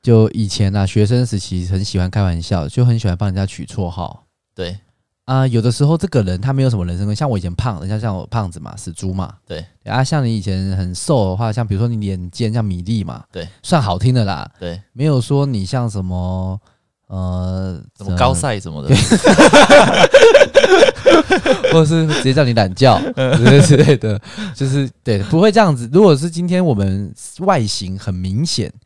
[0.05, 4.27] 就以前啊，学生时期很喜欢开玩笑，就很喜欢帮人家取绰号。
[4.55, 4.77] 对。
[5.25, 16.61] 啊、呃，有的时候这个人他没有什么人生观，像我以前胖，人家像我胖子嘛，死猪嘛，对啊，像你以前很瘦的话，像比如说你脸尖，像米粒嘛，对，算好听的啦，对，没有说你像什么
[17.07, 18.95] 呃什么高赛什么的，
[21.73, 23.01] 或者是直接叫你懒觉
[23.67, 24.21] 之类的，
[24.55, 25.89] 就是对，不会这样子。
[25.91, 28.81] 如果是今天我们外形很明显，嗯，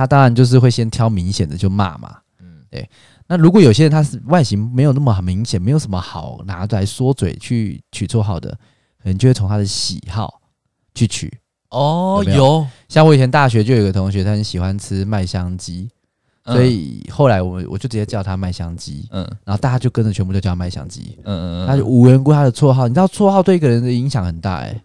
[0.00, 2.88] 他当然就是会先挑明显的就骂嘛，嗯，对。
[3.26, 8.48] 那如果有些人他是外形没有那么很明显，没有什么好拿出来说嘴去取绰号的，
[9.02, 10.40] 可能就会从他的喜好
[10.94, 11.30] 去取。
[11.68, 15.90] 哦，有，有像我以前大学就有一个同学，他很喜欢吃麦香鸡，
[16.44, 19.06] 嗯、所以后来我我就直接叫他麦香鸡。
[19.10, 21.18] 嗯，然后大家就跟着全部都叫麦香鸡。
[21.24, 24.82] 嗯嗯嗯，他就无缘故他的绰号，你知道绰号对一个人的影响很大哎、欸，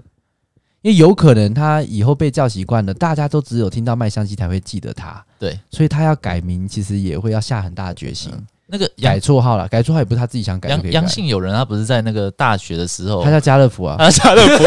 [0.85, 5.19] 因为有可能他以后被叫习惯了，大家都只有听到麦香鸡才会记得他。
[5.39, 8.31] 对，所以他要改名，其实也会要下很大的决心。
[8.31, 10.69] 嗯、那个改绰号了，改绰号也不是他自己想改。
[10.69, 14.63] 杨杨姓友人，他不是在那个大学的时候，他叫家乐福啊，他 家乐福，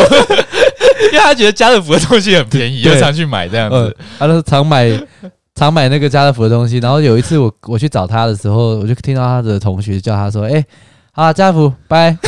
[1.06, 3.76] 因为他觉得家乐福的东西很便宜， 就常去买这样子。
[3.76, 4.90] 嗯、他都常买
[5.54, 6.78] 常买那个家乐福的东西。
[6.78, 10.66] 然后有一次我我去找他的时候，我就听到他的同学叫他说：“哎、欸，
[11.12, 12.18] 好，家乐福，拜。”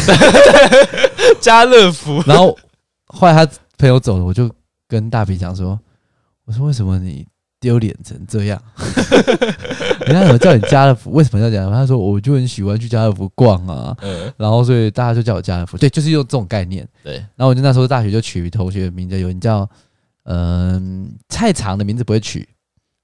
[1.43, 2.23] 家乐福。
[2.25, 2.57] 然后
[3.07, 4.49] 后来他朋友走了，我就
[4.87, 5.81] 跟大比讲说
[6.45, 7.27] ：“我说为什么你？”
[7.61, 8.59] 丢脸成这样。
[10.07, 11.11] 人家怎么叫你家乐福？
[11.11, 11.71] 为什么要这样？
[11.71, 15.77] 他说我就很喜欢去家乐福逛啊，嗯、然后所以大家就叫我家乐福。
[15.77, 16.89] 对，就是用这种概念。
[17.05, 19.69] 对，然后我就那时候大学就取同学的名字，有人叫
[20.23, 22.49] 嗯、呃、菜场的名字不会取，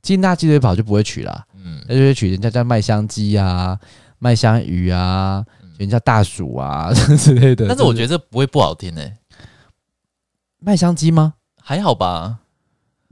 [0.01, 1.45] 金大鸡腿堡就不会取啦。
[1.63, 3.79] 嗯，那就会取人家叫麦香鸡啊、
[4.19, 5.45] 麦香鱼啊、
[5.77, 7.69] 人家大薯啊 之类的。
[7.69, 9.17] 但是我觉得这不会不好听诶、欸，
[10.67, 11.35] 麦香鸡吗？
[11.63, 12.39] 还好吧。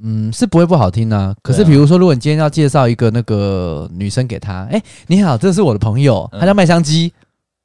[0.03, 1.37] 嗯，是不会不好听呢、啊。
[1.41, 7.13] 可是，比如说，如果你今天要介绍一个那个女生给他，哎、欸，你好，这是我的朋友，他叫麦香鸡。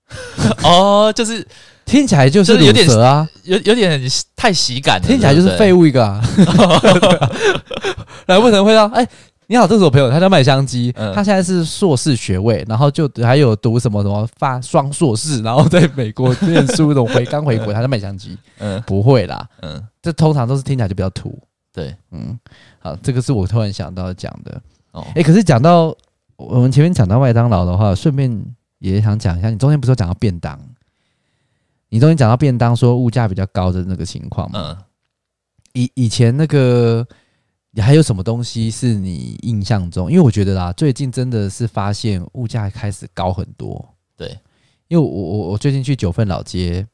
[0.62, 1.44] 哦，就是
[1.86, 4.00] 听起来就是有点啊，有有点
[4.36, 6.06] 太喜感，听起来就是废物一个。
[6.06, 6.22] 啊。
[8.28, 9.08] 来，为什么会让哎，
[9.52, 18.38] 你好，这是我朋友，他叫麦香鸡，他现在是硕士学位，然后就还有读什么什么发双硕士，然后在美国念书，那种回刚回国，他叫麦香鸡。
[18.60, 21.36] 嗯，不会啦，嗯，这通常都是听起来就比较土。
[21.74, 22.40] 对，嗯，
[22.78, 25.02] 好，这个是我突然想到讲的哦。
[25.08, 25.98] 哎、欸，可是讲到
[26.36, 28.32] 我们前面讲到麦当劳的话，顺便
[28.78, 30.60] 也想讲一下，你中间不是有讲到便当？
[31.90, 34.78] 你中间讲到便当，说物价比较高的那个情况吗？
[34.78, 34.78] 嗯。
[35.74, 37.04] 以以前那个，
[37.72, 40.12] 你还有什么东西是你印象中？
[40.12, 43.94] 因为我觉得啦，最近真的是发现物价开始高很多。
[44.18, 44.30] 对，
[44.88, 46.86] 因为我我我最近去九份老街，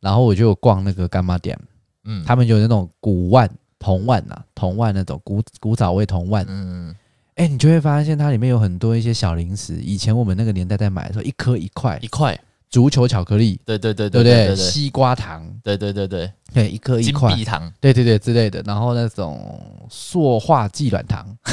[0.00, 1.58] 然后我就逛那个干妈店，
[2.04, 3.50] 嗯，他们有那种古腕。
[3.84, 6.94] 铜腕呐，铜腕那种古古早味铜腕，嗯，
[7.34, 9.74] 哎，你就会发现它里面有很多一些小零食。
[9.74, 12.40] 以前我们那个年代在买的时候，一颗一块，一块
[12.72, 18.62] 足球巧克力，对对对对对，西瓜糖，对对对对，对一颗一块，糖，对对对之类的。
[18.66, 21.22] 然后那种塑化剂软糖，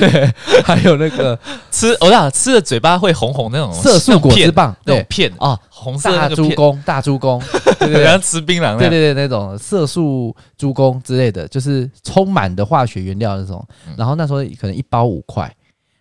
[0.00, 0.28] 对，
[0.64, 1.38] 还有那个
[1.70, 5.00] 吃，我讲吃的嘴巴会红红那种色素果汁棒，对。
[5.04, 7.40] 片啊，红色大猪公，大猪公。
[7.78, 13.64] 对对， 像吃槟榔，对对对，那种色素猪公之类的，就是充满的化学原料那种。
[13.96, 15.54] 然后那时候可能一包五块，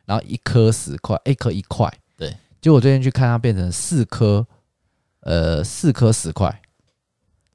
[0.07, 1.87] 然后一颗十块，一颗一块。
[2.59, 4.45] 对，结果我最近去看，它变成四颗，
[5.21, 6.61] 呃，四颗十块，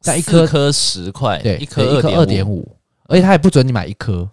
[0.00, 2.76] 再一颗颗十块，对，一颗一颗二点五，
[3.08, 4.28] 而且他也不准你买一颗，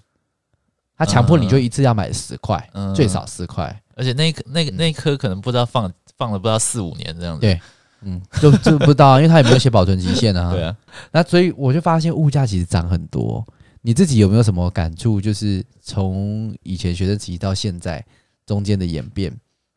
[0.97, 7.41] 他强迫你就一次要买十块，最少十块，而且那颗那个那颗可能不知道放放了不知道四五年这样子。
[7.41, 7.59] 对。
[8.03, 10.49] 嗯，就就不知道，因为他也没有写保存期限啊。
[10.53, 10.75] 对啊，
[11.11, 13.45] 那所以我就发现物价其实涨很多。
[13.83, 15.21] 你自己有没有什么感触？
[15.21, 18.03] 就是从以前学生时期到现在
[18.43, 19.31] 中间的演变，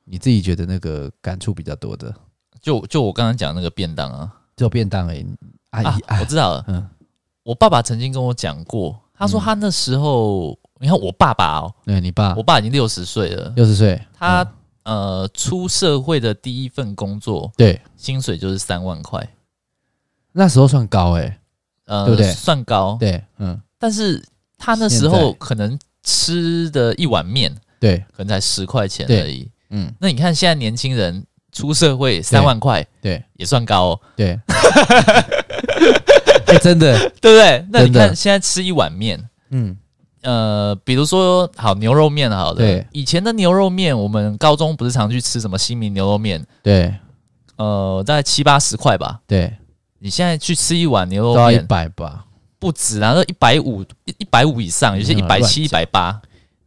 [0.05, 2.15] 你自己觉得那个感触比较多的？
[2.61, 5.27] 就就我刚刚讲那个便当啊，就便当而已。
[5.71, 6.65] 阿姨，啊，我知道了。
[6.69, 6.89] 嗯，
[7.43, 14.43] 我爸爸曾经跟我讲过，他说他那时候，嗯，你看我爸爸哦，对你爸，我爸已经六十岁了，六十岁，他。
[14.43, 14.49] 嗯
[14.85, 19.27] 呃，出社会的第一份工作，对，薪水就是三万块，
[20.33, 21.41] 那时候算高诶、欸，
[21.87, 22.31] 呃，对不对？
[22.31, 23.59] 算高，对，嗯。
[23.79, 24.23] 但是
[24.59, 29.93] 他那时候可能吃的一碗面，对，可能才十块钱而已，嗯。
[29.99, 34.39] 那你看现在年轻人出社会三万块，对，也算高哦，对。
[36.47, 37.67] 欸、 真的，对不对？
[37.71, 39.77] 那你看现在吃一碗面，嗯。
[40.23, 46.43] 呃，比如说好牛肉面，好的，对，以前的牛肉面，我们高中不是常去吃什么新民牛肉面？
[46.63, 46.95] 对，
[47.57, 49.21] 呃，大概七八十块吧。
[49.27, 49.55] 对，
[49.99, 52.25] 你现在去吃一碗牛肉面，一百吧？
[52.59, 56.19] 不止啊，都一百五，一一百五以上，有些一百七、一百八。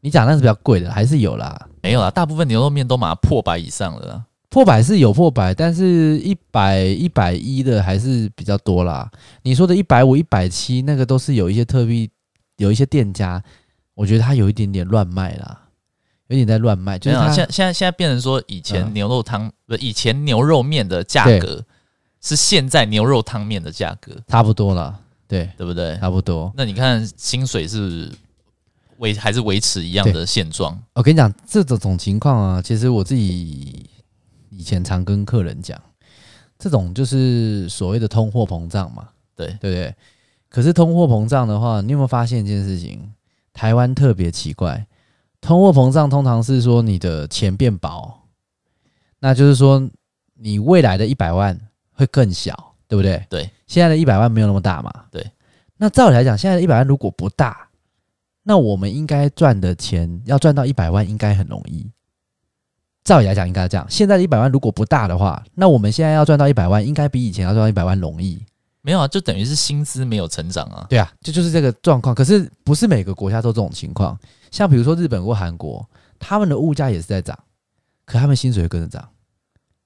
[0.02, 1.60] 你讲那是比较贵的，还是有啦？
[1.88, 4.26] 没有啦，大部分牛肉面都马上破百以上了。
[4.50, 9.10] 破百是有破百，但是一百、一百一的还是比较多啦。
[9.42, 12.10] 你说的一百五、一百七，那个都是有一些特别。
[12.58, 13.40] 有一些店家，
[13.94, 15.62] 我觉得他有一点点乱卖啦，
[16.26, 16.98] 有点在乱卖。
[16.98, 21.64] 就是他现在现在现在变成说，以前牛肉汤不，以前牛肉面的价格
[22.20, 26.00] 是现在牛肉汤面的价格，差不多了，对对不对？
[26.00, 26.52] 差不多。
[26.58, 28.12] 那你看薪水是
[28.98, 30.78] 维还是维持一样的现状？
[30.94, 33.90] 我跟你讲，这种情况啊，其实我自己
[34.50, 35.80] 以前常跟客人讲，
[36.58, 39.96] 这种就是所谓的通货膨胀嘛，对对不对？
[40.50, 43.14] 可是通货膨胀的话，你有没有发现一件事情？
[43.54, 44.88] 台湾特别奇怪，
[45.42, 48.22] 通货膨胀通常是说你的钱变薄，
[49.20, 49.90] 那就是说
[50.36, 51.60] 你未来的一百万
[51.92, 53.26] 会更小，对不对？
[53.30, 54.94] 对，现在的一百万没有那么大嘛。
[55.12, 55.32] 对，
[55.76, 57.67] 那照理来讲，现在的一百万如果不大，
[58.48, 61.92] 那我们应该赚的钱要赚到一百万应该很容易。
[63.04, 68.42] 照理来讲应该这样，现在的一百万如果不大的话，那我们现在要赚到一百万应该比以前要赚到一百万容易。
[68.82, 70.86] 没有啊，就等于是薪资没有成长啊。
[70.90, 72.16] 对啊，这就是这个状况。
[72.16, 74.18] 可是不是每个国家都这种情况。
[74.50, 75.86] 像比如说日本或韩国，
[76.18, 77.38] 他们的物价也是在涨，
[78.06, 79.10] 可他们薪水会跟着涨。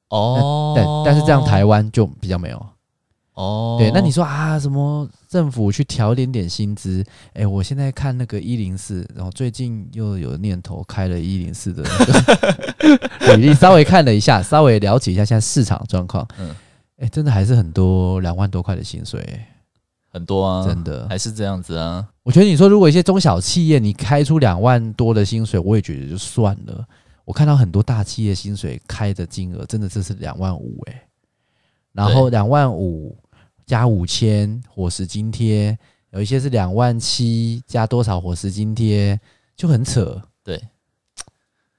[0.09, 2.63] 哦，但，但是这样台湾就比较没有。
[3.33, 7.03] 哦，对，那你说啊，什么政府去调点点薪资？
[7.33, 16.27] 哎，我现在看那个一零四，然后最近又有念头开了一零四的那个履历， 稍微看了一下，稍微了解一下现在市场状况。
[16.39, 16.53] 嗯，
[16.97, 19.25] 哎，真的还是很多两万多块的薪水，
[20.11, 22.05] 很多啊，真的还是这样子啊。
[22.23, 26.85] 我觉得你说如果一些中小企业你开出两万多的薪水，我也觉得就算了。
[27.23, 31.01] 我看到很多大企业薪水开的金额真的这是两万五哎，
[31.93, 33.17] 然后两万五。
[33.63, 35.77] 加五千伙食津贴，
[36.09, 39.17] 有一些是两万七加多少伙食津贴，
[39.55, 40.21] 就很扯。
[40.43, 40.57] 对，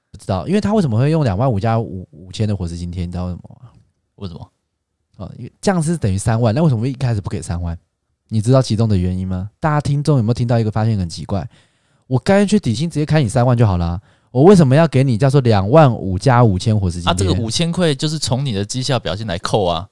[0.09, 3.05] 不知道，因为他为什么会用两万五加五五千的伙食津贴？
[3.05, 3.69] 你知道为什么吗？
[4.15, 4.49] 为什么？
[5.17, 7.77] 啊，因为这样是等于三万，那为什么一开始不给三万？
[8.29, 9.51] 你知道其中的原因吗？
[9.59, 11.47] 大家听众有没有听到一个发现很奇怪？
[12.07, 14.01] 我干脆底薪直接开你三万就好了，
[14.31, 17.11] 我为什么要给你叫做两万五加五千伙食津贴？
[17.11, 19.87] 啊，这个五千块就是从你的绩效表现来扣啊。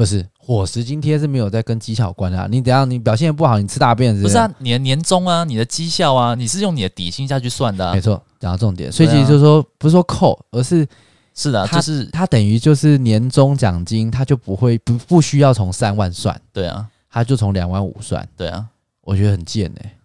[0.00, 2.48] 不是伙食津贴是没有在跟绩效有关的啊！
[2.50, 4.38] 你等下你表现不好，你吃大便是不是？
[4.38, 7.92] 啊，你的年终啊，你的绩效啊，你是用你的底薪下去算的啊。
[7.92, 10.88] 没错，讲到重点，所以其实就是说，不是说扣，而是
[11.34, 18.64] 是的，就是它等于就是年终奖金，它就不会不不需要从三万算，对啊，它就从两万五算，对啊，
[19.02, 19.96] 我觉得很贱哎，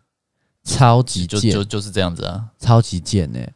[0.65, 3.49] 超级贱，就就是这样子啊，超级贱哎，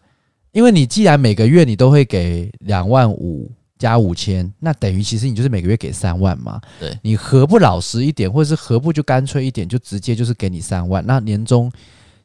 [0.54, 3.52] 因为你既然每个月你都会给两万五。
[3.80, 6.60] 加五千，那等于其实你就是每个月给三万嘛。
[6.80, 11.02] 对，你何不老实一点，或者是何不就干脆一点，就直接就是给你三万。
[11.08, 11.72] 那年终，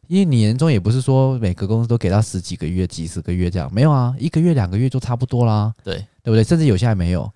[0.09, 5.73] 因为你年终也不是说每个公司都给到十几个月、几十个月这样，没有啊，一个月、两个月就差不多啦。
[5.85, 6.43] 对，对不对？
[6.43, 7.33] 甚至有些还没有。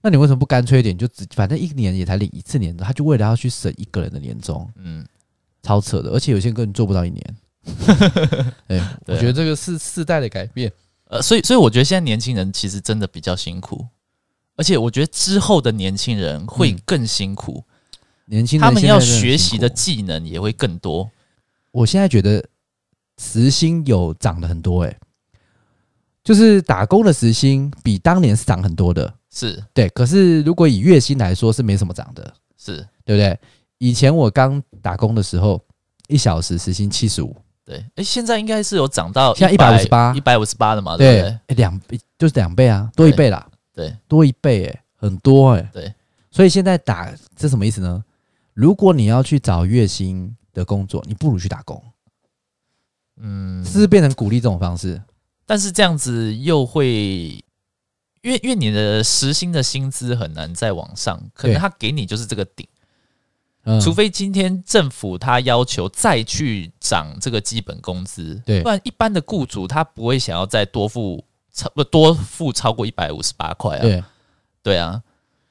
[0.00, 5.04] 那你为什么不干脆一点，就只反正一年也才领一次年终，他就为了要去省一个人的年终，嗯，
[5.64, 6.10] 超扯的。
[6.10, 7.36] 而且有些人根本做不到一年。
[8.68, 10.72] 对，我觉得这个是世代的改变。
[11.08, 13.86] 呃，所以，所以我觉得现在年轻人其实真的比较辛苦，
[14.56, 17.64] 而且我觉得之后的年轻人会更辛苦。
[18.26, 21.10] 年轻人他们要学习的技能也会更多。
[21.70, 22.44] 我现在觉得
[23.16, 24.98] 时薪有涨了很多，诶，
[26.22, 29.88] 就是打工的时薪比当年是涨很多的，是对。
[29.88, 33.38] 可是如果以月薪来说，是没什么涨的，是对不对？
[33.78, 35.58] 以前我刚打工的时候，
[36.08, 37.34] 一小时时薪七十五。
[37.68, 41.56] 对，哎、欸，现在应该是有涨到现在一百五十八，一百五十八的嘛，对不对？
[41.56, 45.94] 两倍就是两倍啊，多一倍啦，对，多一倍、欸，哎，很多哎、欸，对。
[46.30, 48.02] 所以现在打这什么意思呢？
[48.54, 51.82] 如果你要去找月薪的工作，你不如去打工，
[53.20, 55.02] 嗯，是不是变成鼓励这种方式？
[55.44, 57.44] 但是这样子又会，
[58.22, 62.66] 因为因为你的时薪的薪资很难再往上，可能他给你就是这个顶。
[63.82, 74.04] 除非今天政府他要求再去涨这个基本工资，对，不然一般的雇主他不会想要再多付超不多付超过一百五十八块啊，对，
[74.62, 75.02] 对啊，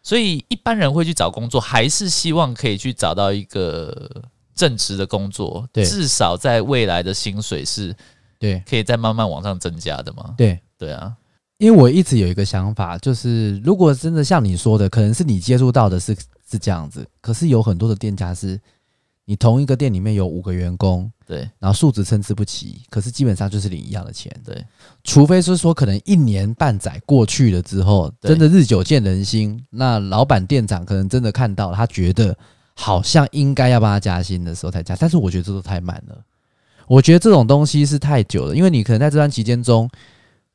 [0.02, 4.24] 所以一般人会去找工作，还是希望可以去找到一个
[4.56, 7.96] 正职的工作，对，至少在未来的薪水是，
[8.40, 11.14] 对，可以再慢慢往上增加的嘛，对，对啊，
[11.60, 16.18] 因为我一直有一个想法，就是如果真的像你说的，可能是你接触到的是。
[16.50, 18.60] 是这样子，可是有很多的店家是，
[19.26, 24.66] 你同一个店里面有五个员工，对，然后数值参差不齐，可是基本上就是领一样的钱，对，
[25.04, 32.34] 除非是说可能一年半载过去了之后，真的日久见人心，那老板店长可能真的看到他觉得
[32.74, 36.24] 好像应该要帮他加薪的时候才加，但是我觉得这都太慢了，
[36.88, 39.90] 我觉得这种东西是太久了，因为你可能在这段期间中，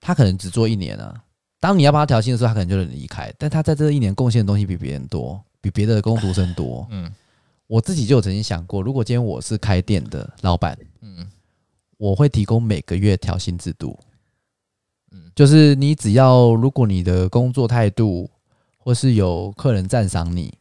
[0.00, 1.14] 他可能只做一年啊，
[1.60, 5.38] 当你要帮他调薪的时候，他可能就能离开，但他在这一年贡献的东西比别人多。
[5.62, 7.10] 比别的工读生多，嗯，
[7.68, 11.30] 我自己就有曾经想过，如果今天我是开店的老板，嗯，
[11.96, 13.96] 我会提供每个月调薪制度，
[15.12, 18.28] 嗯，就是你只要如果你的工作态度
[18.76, 20.52] 或是有客人赞赏你，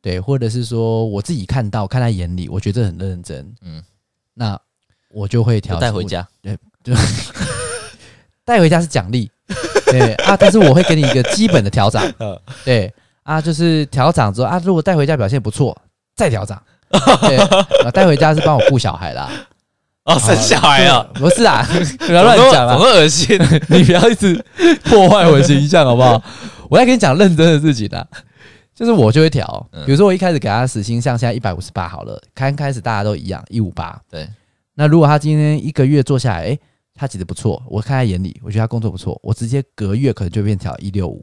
[0.00, 3.84] 对，或者是说我自己看到看在眼里，我觉得很认真，嗯，
[4.32, 4.58] 那
[5.10, 6.94] 我就会调带回家，对，就
[8.46, 9.30] 带回家是奖励，
[9.84, 10.14] 对。
[10.14, 12.00] 啊，但是我会给你一个基本的调整，
[12.64, 12.90] 对。
[13.28, 15.76] 啊，就是调涨之后啊，如果带回家表现不错，
[16.16, 16.60] 再调涨。
[17.20, 19.30] 对，带回家是帮我顾小孩啦。
[20.08, 21.06] 哦，生小孩啊？
[21.12, 21.62] 不是啊，
[22.06, 23.38] 不要乱讲啊，很恶心。
[23.68, 24.42] 你不要一直
[24.84, 26.22] 破坏我的形象，好不好？
[26.70, 28.08] 我要跟你讲认真的事情的，
[28.74, 29.68] 就是我就会调。
[29.84, 34.00] 比如说我一开始给他死薪，像现在一百五十八好了，刚开始大家都一样一五八。
[34.10, 34.26] 对。
[34.74, 36.58] 那如果他今天一个月做下来，诶，
[36.94, 41.22] 他其实不错，我看在眼里，我觉得他工作不错，我直接隔月可能就变调一六五。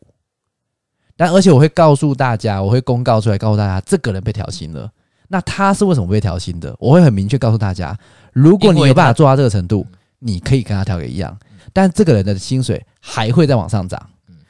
[1.17, 4.91] 但而且我会告诉大家，我会公告出来，告诉大家这个人被调薪了。
[5.27, 6.75] 那他是为什么被调薪的？
[6.79, 7.97] 我会很明确告诉大家，
[8.33, 9.85] 如果你有办法做到这个程度，
[10.19, 11.35] 你可以跟他调个一样。
[11.73, 13.99] 但这个人的薪水还会再往上涨。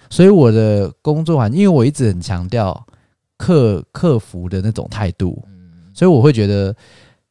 [0.10, 2.86] 所以我的工作环境，因为我一直很强调
[3.38, 5.44] 客客服的那种态度，
[5.94, 6.76] 所以我会觉得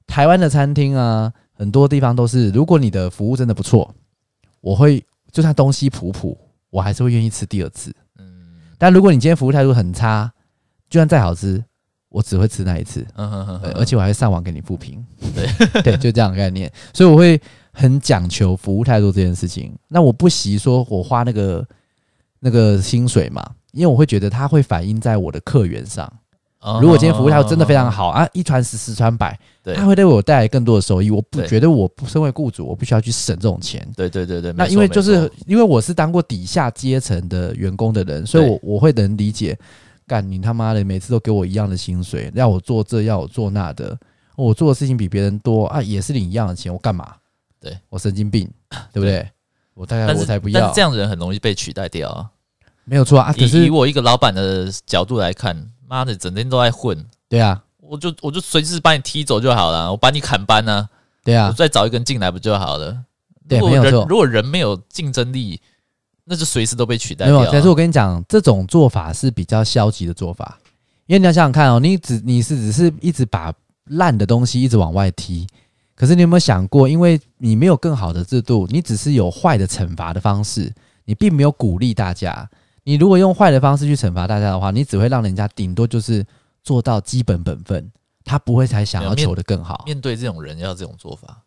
[0.07, 3.95] 台湾的餐厅啊，很多地方都是，如果你的服务真的不错，
[4.61, 6.37] 我会就算东西普普，
[6.71, 7.95] 我还是会愿意吃第二次。
[8.79, 10.31] 但如果你今天服务态度很差，
[10.89, 11.63] 就算再好吃，
[12.09, 13.07] 我只会吃那一次。
[13.15, 15.05] 而且我还会上网给你复评。
[15.35, 15.47] 对
[15.83, 16.71] 对，就这样的概念。
[16.93, 17.41] 所以我会
[17.73, 19.77] 很讲求服务态度这件事情。
[19.89, 21.67] 那我不惜说我花那个
[22.41, 23.45] 那个薪水嘛。
[23.73, 26.09] 因为我会觉得它会反映在我的客源上。
[26.81, 29.39] 如果今天服务态度真的非常好啊，一传十，十传百，
[29.75, 31.11] 它会对我带来更多的收益。
[31.11, 33.87] 我不觉得我不身为雇主，我必须要去省这种钱。
[33.97, 34.53] 对对对对。
[34.53, 39.59] 那因为就是因为我是当过底下阶层的员工的人，所以我我会能理解。
[40.07, 43.99] 干你他妈的，每次都给我一样的薪水，要我做这，要我做那的，
[44.37, 47.15] 我做的事情比别人多啊，也是领一样的钱，我干嘛？
[47.59, 48.47] 对我神经病，
[48.93, 49.27] 对不对？
[49.73, 50.71] 我大概我才不要。
[50.75, 52.31] 这样的人很容易被取代掉啊。
[52.85, 55.57] 没有错啊，可是以我一个老板的角度来看，
[55.87, 57.05] 妈的，整天都在混。
[57.29, 60.89] 对啊，我就我就随时把你踢走就好了，我把你砍班呢。
[61.23, 62.97] 对啊，我再找一个人进来不就好了？
[63.49, 64.07] 对，没有错。
[64.09, 65.61] 如果人没有竞争力，
[66.25, 67.39] 那就随时都被取代掉。
[67.39, 70.59] 没有，但是我跟你讲，这种做法是比较消极的做法，
[71.07, 73.53] 因为你要想想看哦，你只你是只是一直把
[73.87, 75.47] 烂的东西一直往外踢，
[75.95, 80.73] 可是你有没有想过，因为你没有更好的制度，你只是有坏的惩罚的方式，
[81.05, 82.49] 你并没有鼓励大家。
[82.85, 86.25] 你如果用坏的方式去惩罚大家的话，你只会让人家顶多就是
[86.63, 87.91] 做到基本本分，
[88.25, 89.83] 他不会才想要求的更好。
[89.87, 91.43] 面对这种人要这种做法，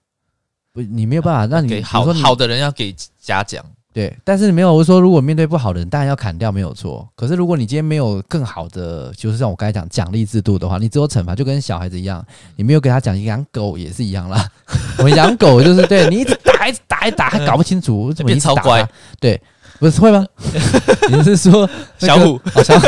[0.73, 3.63] 不，你没有办法让你给好好的人要给嘉奖，
[3.93, 4.17] 对。
[4.23, 7.07] 但是你没有我说，如果面对不好的人，当然要砍掉没有错。
[7.15, 12.25] 可是如果你今天没有更好的，就是像我刚才讲奖励制度的话，你只有惩罚，就跟小孩子一样，
[12.55, 14.49] 你没有给他讲养狗也是一样啦。
[14.97, 18.87] 我 们养狗就是对你一直打，一直打，一打还搞不清楚怎么变超乖，
[19.19, 19.39] 对。
[19.79, 20.25] 不是会吗？
[21.11, 21.69] 你是说、
[21.99, 22.39] 那个、小虎？
[22.53, 22.79] 好像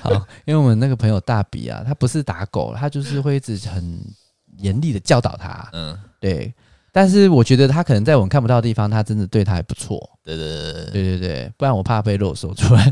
[0.00, 0.12] 好，
[0.44, 3.98] 因为我们那个朋友大比啊，他不是打狗，他就是会一直很
[4.58, 5.68] 严厉的教导他。
[5.72, 6.52] 嗯，对。
[6.90, 9.98] 但是我觉得他可能在我们看不到的地方，他真的对他还不错。
[10.24, 12.90] 对对对对对对对，不然我怕被肉搜出来。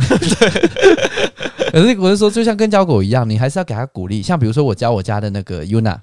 [1.73, 4.23] 可是我是说，就像跟教狗一样，你还是要给他鼓励。
[4.23, 5.99] 像比如说，我教我家的那个 Yuna，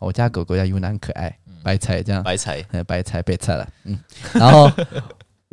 [0.00, 3.68] 我家狗狗叫 Yuna，很可爱，白菜这样，白菜，白菜白菜了。
[3.84, 3.98] 嗯，
[4.32, 4.70] 然后。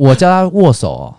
[0.01, 1.15] 我教他握手，哦，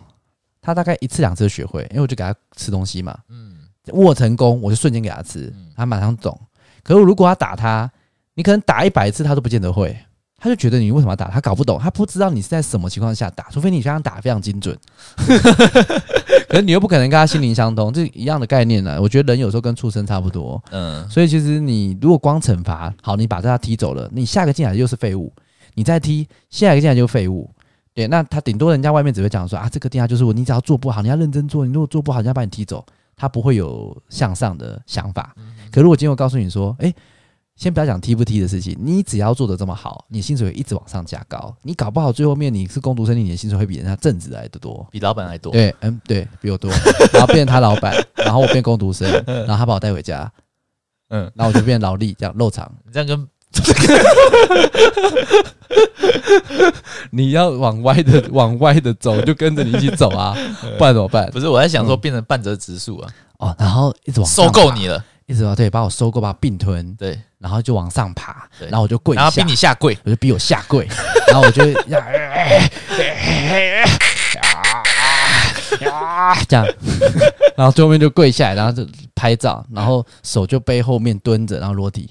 [0.60, 3.16] 他大概一次两次就学会，因为我就给他吃东西嘛。
[3.28, 3.54] 嗯，
[3.92, 6.36] 握成功，我就瞬间给他吃，他马上懂。
[6.82, 7.88] 可是如果他打他，
[8.34, 9.96] 你可能打一百次他都不见得会，
[10.36, 14.76] 他就觉得你为什么要打他，搞不懂，他不知道你是在什么情况下打，除非你这样打非常精准。
[16.48, 19.00] 可是你又不可能跟他心灵相通，这一样的概念呢。
[19.00, 20.60] 我觉得人有时候跟畜生差不多。
[20.72, 25.32] 嗯，所以其实你如果光惩罚，好，你把他踢走了，你下个进来又是废物，
[25.74, 27.48] 你再踢下一个进来就是废物。
[27.94, 32.84] 对，那他顶多人家外面只会讲说啊，这个店啊就是我，你只要做不好，你要认真做，你如果做不好，人家把你踢走，
[33.14, 35.34] 他不会有向上的想法。
[35.70, 36.90] 可如果今天我告诉你说，哎，
[37.54, 45.52] 先不要讲踢不踢的事情，你只要做的这么好，你薪水会一直往上加高，你搞不好最后面你是工读生，你的薪水会比人家正职来的多，比老板还多。
[45.52, 46.70] 对，嗯，对，比我多，
[47.12, 50.32] 然后变成他老板，然后我变工读生， 然后他把我带回家，
[51.10, 53.28] 嗯，然后我就变劳力这样肉偿，这样跟。
[57.10, 60.34] 你要往歪的 往歪的走，就跟着你一起走啊！
[60.78, 61.30] 不然怎么办？
[61.30, 63.10] 不是我在想说，变成半折直树啊！
[63.38, 70.88] 哦，然后一直往收购你了，一直往对，把我收购，把我并吞，对，然后就往上爬，然后我就跪下，然后逼你下跪，我就逼我下跪，
[71.28, 72.00] 然后我就要
[76.48, 76.66] 这样，
[77.56, 82.08] 然后最后面就跪下来，然后就拍照，然后手就背后面蹲着，然后裸体。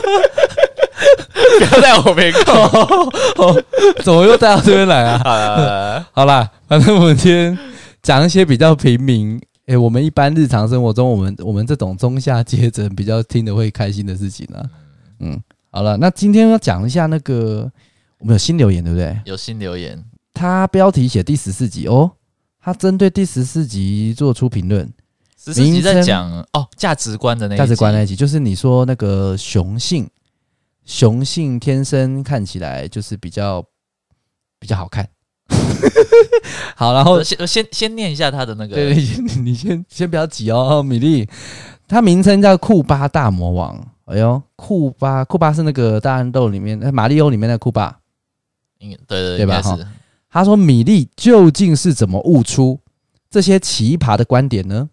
[1.58, 3.62] 不要带我没空，
[4.04, 6.06] 怎么又带到这边来啊？
[6.12, 7.56] 好啦，反正我们今天
[8.02, 9.36] 讲一些比较平民，
[9.66, 14.64] 诶、欸，我们一般日常生活中，我们我们这种中下阶层比较听得会开心的事情呢、啊。
[15.20, 15.40] 嗯，
[15.70, 17.70] 好了，那今天要讲一下那个，
[18.18, 19.16] 我们有新留言对不对？
[19.24, 20.02] 有新留言，
[20.34, 22.10] 他标题写第十四集哦，
[22.62, 24.90] 他针对第十四集做出评论。
[25.42, 30.08] 十四集在讲哦价值观的那价值观那一集，就是你说那个雄性。
[30.82, 33.64] 雄性天生看起来就是比较
[34.58, 35.08] 比较好看，
[36.74, 38.94] 好，然后先先先念一下他的那个，对，
[39.40, 41.28] 你先先不要急哦，米粒，
[41.86, 48.00] 他名称叫库巴大魔王，哎呦，库巴库巴是那个大乱斗里面，马里欧里面的库巴，
[48.80, 49.62] 对对对，对吧？
[49.62, 49.78] 哈，
[50.28, 52.80] 他说米粒究竟是怎么悟出
[53.28, 54.88] 这些奇葩的观点呢？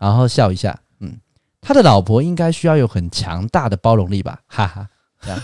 [0.00, 1.16] 然后笑一下，嗯，
[1.60, 4.88] 他的老婆应该需要有很强大的包容力吧，哈哈。
[5.22, 5.38] 这样，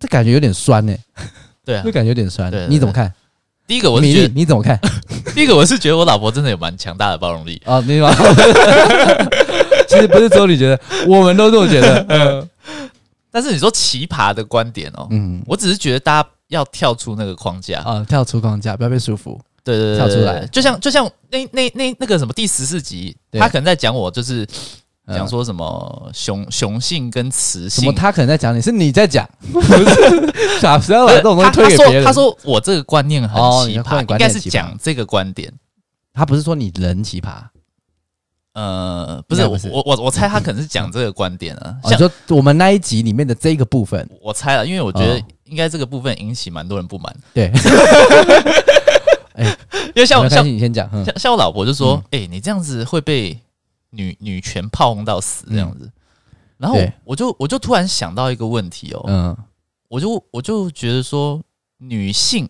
[0.00, 1.00] 这感觉有点酸呢、欸。
[1.64, 2.52] 对啊，这感觉有点酸。
[2.68, 3.14] 你怎么看？
[3.68, 4.76] 第一个我是觉得，你怎么看？
[5.26, 8.12] 第 第一个我是觉得我老婆真的有蛮强大的包容力啊，你吗？
[9.88, 12.04] 其实不是只有你觉得，我们都这么觉得。
[12.10, 12.50] 嗯，
[13.30, 19.38] 但是你说奇葩的观点哦，嗯，我只是觉得大家要跳出那个框架啊，跳出框架，不要被束缚。
[19.64, 24.46] 对对对，跳出来，就像就像那那那那个什么第十四集，他可能在讲我就是。
[25.12, 27.82] 讲说什么雄雄性跟雌性？
[27.82, 27.92] 什么？
[27.92, 30.60] 他可能在讲你，是你在讲， 不是？
[30.60, 32.04] 傻不要把这种东西推给别人。
[32.04, 33.36] 他说我这个观念很
[33.66, 35.52] 奇葩，应该是讲这个观点。
[36.14, 37.42] 他不是说你人奇葩，
[38.52, 41.74] 呃，不是我我我猜他可能是讲这个观点啊。
[41.90, 47.12] 像说我们那一集里面的这个部分，我猜了，因为我觉得应该这个部分引起蛮多人不满。
[47.34, 47.50] 对，
[49.40, 49.58] 哎，
[49.96, 53.38] 因为像我像你先讲，像像我老婆就说，哎，你这样子会被。
[53.92, 55.90] 女女权炮轰到死这样子，
[56.58, 59.36] 然后我就我就突然想到一个问题哦，嗯，
[59.88, 61.42] 我就我就觉得说，
[61.78, 62.48] 女性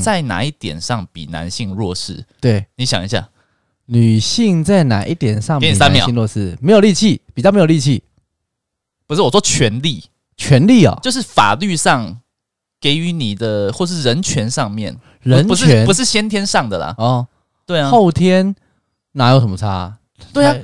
[0.00, 2.24] 在哪一点上比男性弱势？
[2.40, 3.28] 对，你想一下，
[3.86, 6.56] 女性在哪一点上比男性弱势？
[6.60, 8.04] 没有力气，比较没有力气。
[9.08, 10.04] 不是我说权利，
[10.36, 12.20] 权利啊，就是法律上
[12.80, 14.96] 给予你的，或是人权上面，
[15.28, 16.94] 人权不是不是先天上的啦。
[16.98, 17.26] 哦，
[17.66, 18.54] 对啊，后天
[19.12, 19.96] 哪有什么差？
[20.32, 20.54] 对啊，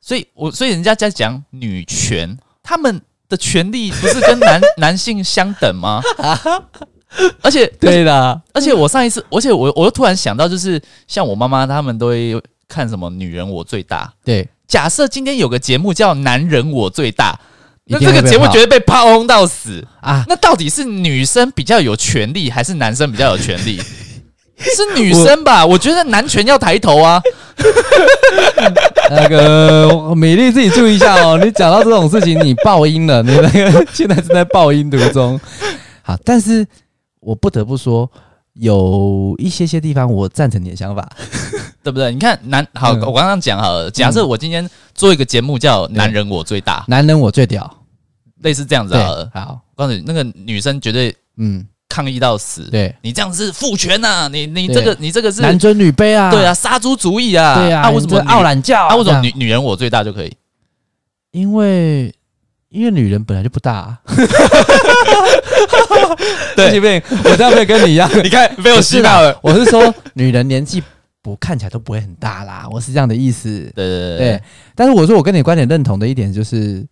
[0.00, 6.02] 所以我所以人家在讲女权，他们的权利不是跟男 男性相等吗？
[7.42, 14.10] 而且对的，而且我上一次，而且我我又突然想到，就是像我妈妈他们都会看什么“女人我最大”。
[14.24, 17.38] 对，假设今天有个节目叫“男人我最大”，
[17.84, 20.24] 那这个节目绝对被炮轰到死啊！
[20.26, 23.78] 那到底是女生比较有权利，还是男生比较有权利？
[24.76, 25.64] 是女生吧？
[25.66, 27.20] 我，我觉得男权要抬头啊！
[29.10, 31.38] 那个美丽自己注意一下哦。
[31.42, 35.38] 你讲到这种事情，你爆音了，你那个 现在正在爆音途中。
[36.02, 36.66] 好，但是
[37.20, 38.10] 我不得不说，
[38.54, 41.08] 有一些些地方我赞成你的想法，
[41.82, 42.12] 对不对？
[42.12, 47.70] 你看男好，我刚刚讲好了，假设我今天做一个节目叫《男人我最大》，男人我最屌，
[48.42, 49.30] 类似这样子好了。
[49.34, 51.66] 好，我告诉你，那个女生绝对嗯。
[51.92, 52.94] 抗议到死，对。
[53.02, 58.86] 你这样子是父权呐，你你这个你这个是男尊女卑啊，对啊，杀猪主义啊，对啊，为什么傲懒教？
[58.86, 60.32] 啊，为什么女女人我最大就可以？
[61.32, 62.10] 因为
[62.70, 64.00] 因为女人本来就不大， 啊。
[66.56, 69.38] 对，我这样没跟你一样， 你看被我洗脑了。
[69.42, 70.82] 我是说，女人年纪
[71.20, 73.70] 不看起来都不会很大啦，我是这样的意思。
[73.74, 74.18] 对对。
[74.18, 74.42] 对，
[74.74, 76.86] 但是我说我跟你观点认同的一点就是，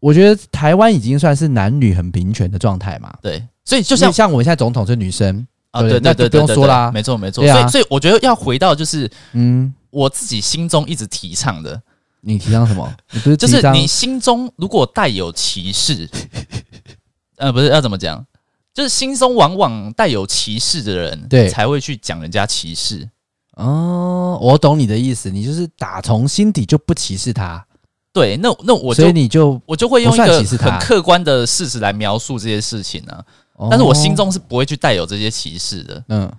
[0.00, 3.42] 我觉得台湾已经算是男女很平权的状态嘛，对。
[3.64, 7.46] 所以就像像我们现在总统是女生啊，对对对，不用说啦，没错没错。
[7.46, 11.80] 所以所以我觉得要回到就是，嗯，我自己心中一直提倡的，
[12.20, 12.92] 你提倡什么？
[13.12, 16.08] 你不是就是你心中如果带有歧视，
[17.36, 18.24] 呃，不是要怎么讲？
[18.72, 23.08] 就是心中往往带有歧视的人，对，才会去讲人家歧视。
[23.56, 27.64] 哦，我懂你的意思，你就是打从心底就不歧视他。
[28.12, 33.24] 对，那那我就所以你就我就会用一个很客观的事实来描述这些事情呢。
[33.68, 36.02] 但是我心中是不会去带有这些歧视的。
[36.08, 36.30] 嗯，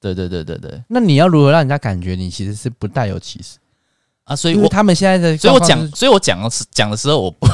[0.00, 0.82] 对对对对对。
[0.88, 3.58] 那你要如何让人家感觉你其实是不带有歧视
[4.24, 4.34] 啊？
[4.34, 7.46] 所以我他们现在的，所以我讲，所以我讲的时讲的时候，我不，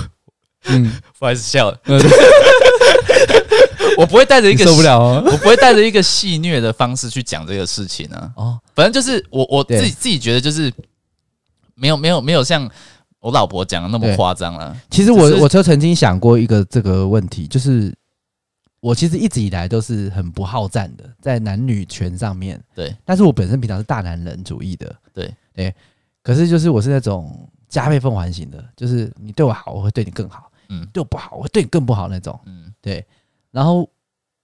[0.66, 1.79] 嗯， 不好意思笑了。
[3.99, 8.33] 我不会带着一个受不了哦，我不会带着一个戏谑的方式去讲这个事情呢。
[8.37, 10.73] 哦，反正就是我我自己自己觉得就是
[11.75, 12.68] 没有没有没有像
[13.21, 14.75] 我老婆讲的那么夸张了。
[14.91, 17.93] 其实我我就曾经想过一个这个问题，就是。
[18.81, 22.59] 我其实一直以来都是很不好战的，在男女权上面。
[22.74, 24.97] 对，但是我本身平常是大男人主义的。
[25.12, 25.74] 对，对。
[26.22, 30.51] 可是就是我是那种加倍奉还型的，就是你对我好，我会对你更好。
[30.70, 32.39] 嗯，对我不好，我会对你更不好那种。
[32.47, 33.05] 嗯，对。
[33.51, 33.87] 然后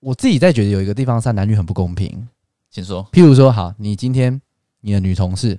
[0.01, 2.29] 我自己在觉得有一个地方上男女很不公平，
[2.71, 3.07] 请说。
[3.13, 4.39] 譬如说，好，你今天
[4.81, 5.59] 你的女同事，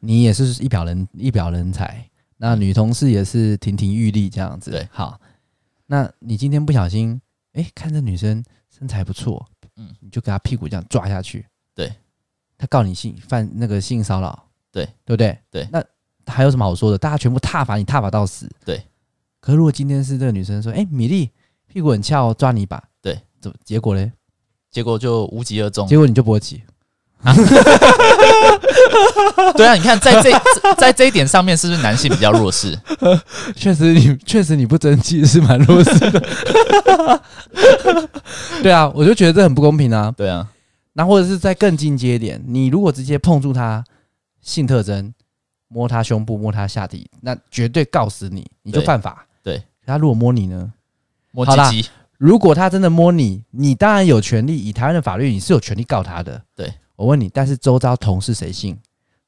[0.00, 4.72] 你也是一表人一表人才，那女同事也是亭亭玉立这样子。
[4.72, 5.20] 对，好，
[5.86, 7.20] 那你今天不小心。
[7.56, 9.44] 哎、欸，看这女生身材不错，
[9.76, 11.90] 嗯，你就给她屁股这样抓下去，对，
[12.58, 15.38] 她告你性犯那个性骚扰，对，对不对？
[15.50, 15.82] 对，那
[16.26, 16.98] 还有什么好说的？
[16.98, 18.82] 大家全部踏伐你，踏伐到死，对。
[19.40, 21.30] 可是如果今天是这个女生说，哎、欸，米粒
[21.66, 24.12] 屁股很翘，抓你一把，对，怎么结果嘞？
[24.70, 26.62] 结果就无疾而终，结果你就勃起。
[27.22, 27.34] 啊
[29.56, 30.30] 对啊，你看在这
[30.76, 32.78] 在这一点上面，是不是男性比较弱势？
[33.56, 36.22] 确实你，你确实你不争气是蛮弱势的。
[38.62, 40.12] 对啊，我就觉得这很不公平啊。
[40.16, 40.46] 对啊，
[40.92, 43.82] 那或者是在更进阶一点，你如果直接碰触他
[44.40, 45.12] 性特征，
[45.68, 49.26] 摸他胸部、摸他下体，那绝对告死你，你就犯法。
[49.42, 50.72] 对，他如果摸你呢？
[51.32, 51.88] 摸鸡鸡。
[52.18, 56.40] 如果他真的摸你，你当然有权利，以台湾的法律，你是有权利告他的。
[56.54, 56.72] 对。
[56.96, 58.76] 我问你，但是周遭同事谁信？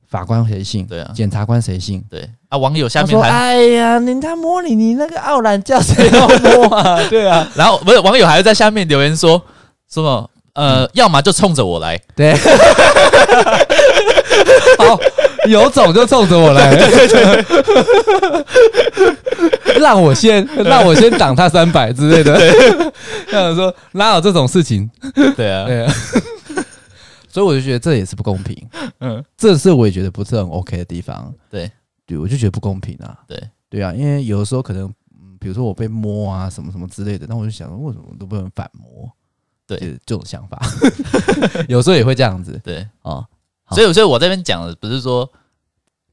[0.09, 0.87] 法官谁信？
[0.87, 2.03] 对啊，检察官谁信？
[2.09, 9.41] 对啊，网友下面还说：“哎呀，人家摸你，你那个傲懒叫谁要摸啊？”对啊， 然后不是网友还在下面留言说
[9.93, 10.31] 什么？
[10.55, 12.35] 呃，嗯、要么就冲着我来，对，
[14.79, 14.99] 好，
[15.47, 17.45] 有种就冲着我来，对对对
[19.79, 22.37] 让我先让我先挡他三百之类的，
[23.31, 24.91] 这样说哪有这种事情？
[25.37, 25.93] 对啊，对啊。
[27.39, 28.69] 所以我就觉得这也是不公平，
[28.99, 31.71] 嗯，这是我也觉得不是很 OK 的地方，对，
[32.05, 34.93] 对，我就觉得不公平啊，对，对啊，因为有的时候可能，
[35.39, 39.09] 比如说我被摸啊，什么什么之类的，那我就想，为什么都不能反摸？
[39.69, 40.61] 对，这种想法，
[41.69, 43.25] 有时候也会这样子，对，哦，
[43.71, 45.31] 所以，所以我这边讲的不是说，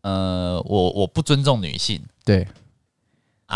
[0.02, 2.48] 呃，我我不尊重女性，对。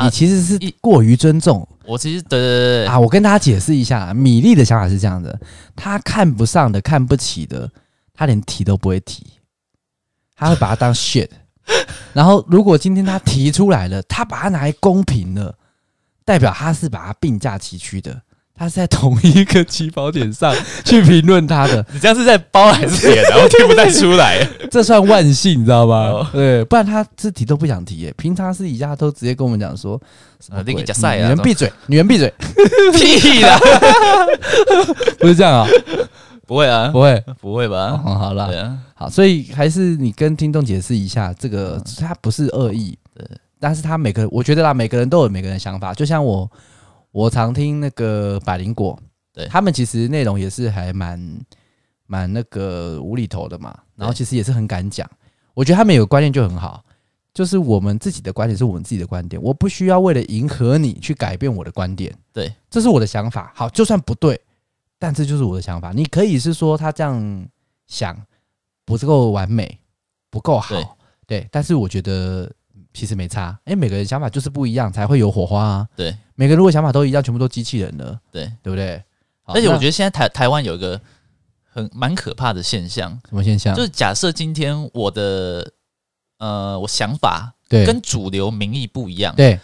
[0.03, 5.39] 你其实是过于尊重我，其实对对对啊，我跟大家解释一下，米粒的想法是这样的：
[5.75, 7.69] 他看不上的、看不起的，
[8.13, 9.25] 他连提都不会提，
[10.35, 11.29] 他会把它当 shit。
[12.13, 15.57] 然后，如果今天他提出来了，他把它拿来公平了，
[16.23, 18.21] 代表他是把它并驾齐驱的。
[18.59, 20.53] 他是在同一个起跑点上
[20.83, 23.23] 去评论他的，你这样是在包还是点？
[23.29, 26.29] 然后听不太出来， 这算万幸，你知道吗？
[26.33, 28.13] 对，不然他自己都不想提耶。
[28.17, 29.95] 平常私底下都直接跟我们讲说，
[30.49, 32.33] 啊，那个假赛啊，女人闭嘴，女人闭嘴，
[32.93, 33.57] 屁啦，
[35.19, 35.65] 不是这样啊，
[36.45, 37.97] 不会啊，不会，不会吧？
[38.03, 43.25] 好了，好，所以还是你跟听众解释一下，这个他不是恶意，对，
[43.57, 46.51] 但是他每个，我觉得啦，每个人都有每个人的想法，就像我。
[47.11, 48.97] 我常听那个百灵果，
[49.33, 51.45] 对他们其实内容也是还蛮
[52.05, 55.09] 蛮那个无厘头的嘛，然后其实也是很敢讲。
[55.53, 56.83] 我觉得他们有个观念就很好，
[57.33, 62.15] 就是我们自己的观点是我们自己的观点，我不需要为了迎合你去改变我的观点。
[62.31, 63.51] 对，这是我的想法。
[63.55, 64.39] 好，就算不对，
[64.97, 65.91] 但这就是我的想法。
[65.91, 67.47] 你可以是说他这样
[67.87, 68.15] 想
[68.85, 69.79] 不够完美，
[70.29, 70.75] 不够好，
[71.25, 72.51] 对，对，但是我觉得。
[72.93, 75.87] 其实没差，哎，每个人想法就是不一样，才会有火花啊。
[75.95, 79.01] 对，每个人如果想法都一样，全部都机器人了，对，对不对？
[79.45, 80.99] 而且我觉得现在台台湾有一个
[81.63, 83.75] 很蛮可怕的现象，什么现象？
[83.75, 85.71] 就是假设今天我的
[86.37, 89.59] 呃，我想法对跟主流民意不一样，对，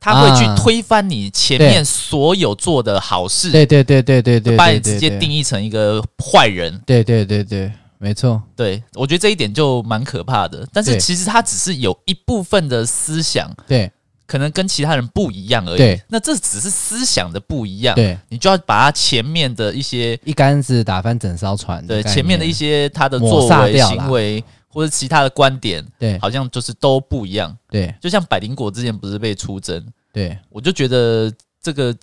[0.00, 7.72] 他会去推翻你前面所有做的好事，对对对对对对，把你直接定义成一个坏人，对对对对。
[8.04, 10.68] 没错，对，我觉得这一点就蛮可怕的。
[10.74, 13.90] 但是其实他只是有一部分的思想，对，
[14.26, 15.78] 可能跟其他人不一样而已。
[15.78, 17.94] 对，那这只是思想的不一样。
[17.94, 21.86] 对，你就要把他前面的一些一竿子打翻整艘船。
[21.86, 27.56] 对，前面的一些他的作为、行为或者其他的观点，对，好像就是都不一样。
[27.70, 29.82] 对，就像百灵果之前不是被出征，
[30.12, 31.32] 对，我就觉得
[31.62, 31.96] 这个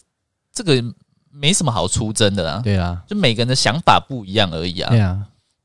[0.52, 0.84] 这个
[1.32, 2.60] 没什么好出征的啦。
[2.64, 4.89] 对啊，就每个人的想法不一样而已啊。
[4.89, 5.20] 对啊。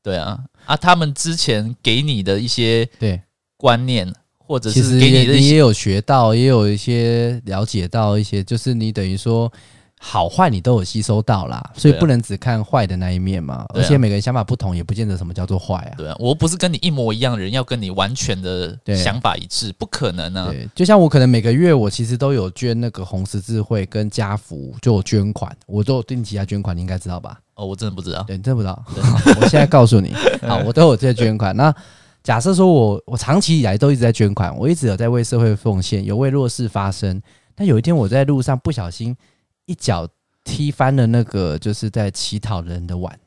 [0.07, 3.21] 对啊，啊，他们之前给你的一些对。
[3.59, 9.51] 观念，或者是给你的，你也有学到，也有一些了解到一些，就是你等于说
[9.99, 13.65] 好坏你都有吸收到啦，所以不能只看坏的那一面嘛。
[13.73, 15.93] 而且每个人想法不同，也不见得什么叫做坏啊。
[15.97, 20.49] 对啊，我不是跟你一模一样的人，要跟你完全的想法一致，不可能啊。
[20.51, 27.39] 对，就像我可能每个月我其实都有捐那个红十字会跟家福，就有捐款，我都有定期要捐款，你应该知道吧？
[27.55, 28.83] 哦，我真的不知道，对，你真的不知道。
[29.41, 30.13] 我现在告诉你，
[30.47, 31.55] 好，我都有在捐款。
[31.55, 31.73] 那
[32.23, 37.19] 假设说我我长期以来都一直在捐款，我一直有在为社会奉献，有为弱势发声。
[37.55, 39.17] 但有一天我在路上不小心
[39.67, 40.09] 一脚
[40.43, 43.19] 踢翻了那个就是在乞讨人的碗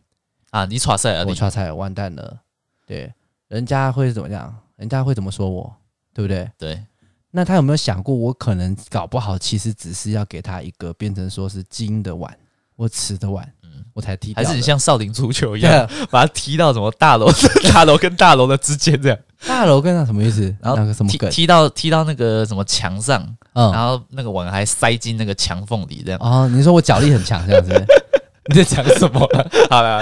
[0.51, 0.65] 啊！
[0.65, 1.25] 你耍赛了！
[1.27, 2.41] 我耍赛，完蛋了。
[2.85, 3.15] 对，
[3.47, 4.53] 人家会怎么样？
[4.77, 5.73] 人家会怎么说我？
[6.13, 6.51] 对不对？
[6.59, 6.85] 对。
[7.31, 12.37] 那他有没有想过，我可能搞不好其实只是要给他一个变成说是金的碗。
[12.81, 17.31] 我瓷的碗，嗯，我才踢，还是你像少林足球一样，把它踢到什么大楼、
[17.75, 19.19] 大楼跟大楼的之间这样？
[19.47, 20.45] 大楼跟那什么意思？
[20.63, 23.23] 然后那个什么踢踢到踢到那个什么墙上，
[23.53, 26.19] 嗯，然后那个碗还塞进那个墙缝里这样。
[26.23, 27.87] 哦，你说我脚力很强这样子？
[28.49, 29.21] 你在讲什么？
[29.69, 30.01] 好了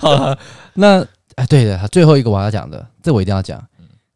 [0.00, 0.38] 好了，
[0.74, 1.04] 那
[1.34, 3.60] 哎，对的，最后一个我要讲的，这我一定要讲。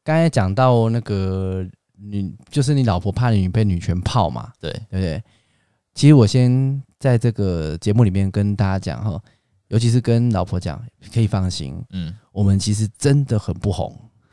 [0.04, 1.66] 刚才讲到那个
[1.98, 4.52] 女，就是你老婆怕你被女权泡嘛？
[4.60, 5.20] 对对不对？
[5.96, 6.80] 其实我先。
[7.04, 9.20] 在这个节目里面跟大家讲哈，
[9.68, 10.82] 尤其是跟老婆讲，
[11.12, 13.94] 可以放心，嗯，我们其实真的很不红，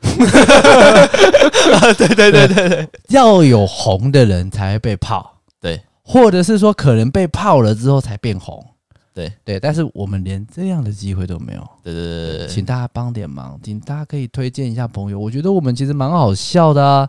[1.98, 8.64] 对对对对对，要有红的人才会被泡，对，或者是说可能被泡了之后才变红，
[9.12, 9.30] 对。
[9.44, 17.06] 对，但是我们连这样的机会都没有，对对对对，请大家帮点忙，请大家可以推荐一下朋友，我觉得我们其实蛮好笑的啊，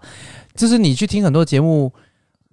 [0.56, 1.90] 就是你去听很多节目。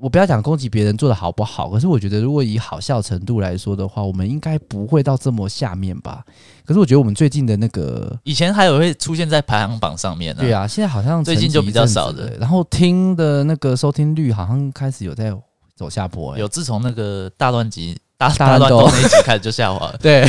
[0.01, 6.25] 我不要讲攻击别人做的好不好，可是我觉得如果以好笑程度来说的话，我们应该不会到这么下面吧。
[6.65, 10.43] 可是我觉得我们最近的那个以前还有会出现在排行榜上面呢。
[10.43, 12.35] 对啊，现在好像最近就比较少的。
[12.41, 15.37] 然后听的那个收听率好像开始有在
[15.77, 16.39] 走下坡。
[16.39, 19.97] 有自从那个大乱集大大乱斗那一集开始就下滑了。
[20.01, 20.27] 对，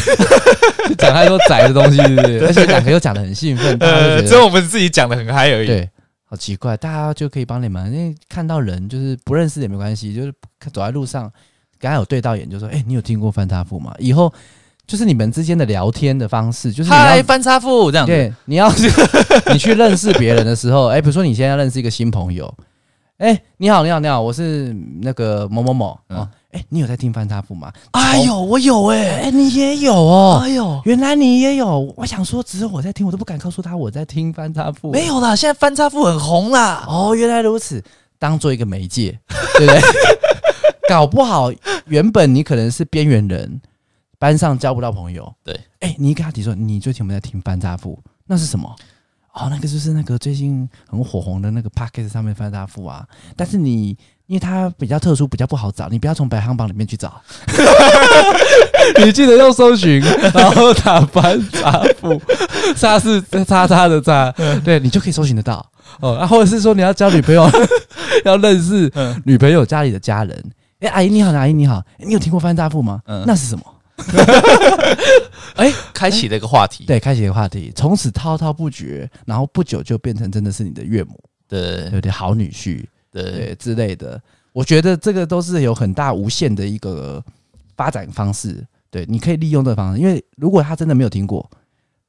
[0.98, 2.40] 讲太多宅的东西，对不 对？
[2.46, 5.68] 而且两个又讲的很兴奋，呃，只有我们自己讲的很嗨而已。
[5.68, 5.90] 对。
[6.32, 10.34] 好奇怪，大家就可以帮你们，因为看到人就是不认识也没关系，就是
[10.72, 11.30] 走在路上，
[11.78, 14.34] 刚才有对到眼，就说：“哎、欸，你有听过翻叉富吗？”以后
[14.88, 18.14] 就是你们之间的聊天的方式，就是嗨翻叉富这样子。
[18.14, 18.72] 对，你要
[19.52, 22.56] 你去认识别人的时候，哎、欸，比如说你现在要认识一个新朋友，
[23.18, 26.26] 哎、欸，你好，你好，你好，我是那个某某某，嗯。
[26.52, 27.72] 哎、欸，你有在听翻叉富吗？
[27.92, 30.42] 哎呦，我有哎、欸，哎、欸，你也有哦。
[30.44, 31.94] 哎呦，原来你也有。
[31.96, 34.92] 我想说，只是我在听，我都不敢告诉他我在听翻叉富。
[34.92, 36.86] 没有啦，现在翻叉富很红啦。
[36.90, 37.82] 哦，原来如此，
[38.20, 39.18] 当做一个媒介，
[39.58, 39.82] 对不对？
[40.90, 41.50] 搞不好
[41.86, 43.62] 原本你可能是边缘人，
[44.20, 45.34] 班上交不到朋友。
[45.46, 47.98] 对，哎、欸，你跟他提说，你最近有没有在听翻叉富？
[48.26, 48.76] 那是什么？
[49.36, 53.08] 哦，那个就是那个最近很火红的那个 p o c k e t 上面翻叉富啊。
[53.38, 53.98] 但是你。
[54.32, 57.22] 因为它比较特殊，比较不好找，你不要从排行榜里面去找。
[59.04, 60.00] 你记得用搜寻，
[60.34, 62.18] 然后打翻查富，
[62.78, 65.70] 叉是叉叉的叉，对，你就可以搜寻得到
[66.00, 66.16] 哦。
[66.16, 67.46] 啊，或者是说你要交女朋友，
[68.24, 68.90] 要认识
[69.26, 70.34] 女朋友家里的家人。
[70.80, 73.02] 哎、欸，阿姨你好，阿姨你好，你有听过翻叉富吗？
[73.08, 73.66] 嗯，那是什么？
[75.56, 82.86] 哎、欸，开启了一个话题，对，开启一个话题，从此滔滔不绝，然后不久就变成真的是你的岳母，对，有点好女婿。
[83.12, 84.22] 对，对之类的，
[84.54, 87.24] 我觉得这个都是有很大无限的一个
[87.76, 88.66] 发展方式。
[88.90, 91.50] 对，你可以利用这个方式，因为如果他真的没有听过，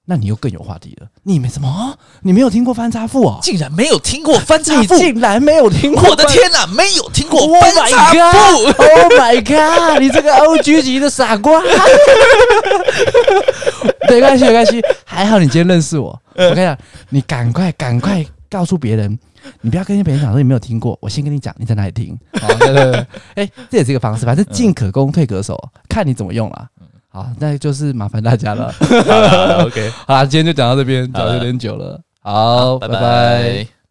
[0.04, 1.06] 那你又更有话题了。
[1.22, 1.96] 你没什么？
[2.22, 3.38] 你没有听过翻叉富啊？
[3.40, 4.94] 竟然没有听过翻叉富？
[4.94, 6.10] 你竟然没有听过？
[6.10, 10.00] 我的天哪，没有听过翻叉富？Oh my god！
[10.02, 11.60] 你这个 OG 级的傻瓜！
[14.10, 16.20] 没关系，没关系，还好你今天认识我。
[16.34, 16.76] 我跟你讲，
[17.10, 19.16] 你赶快，赶快告诉别人。
[19.60, 22.18] 你不要跟别人讲说你没有听过，我先跟你讲你在哪里听。
[22.40, 22.94] 好，对对对，
[23.34, 26.66] 哎、欸，这也是一个方式，反正进可攻退可守，看你怎么用了。
[27.08, 28.72] 好，那就是麻烦大家了。
[29.58, 32.00] 好 OK，好啦，今天就讲到这边，讲有点久了。
[32.20, 32.94] 好，拜拜。
[32.94, 33.81] 拜拜。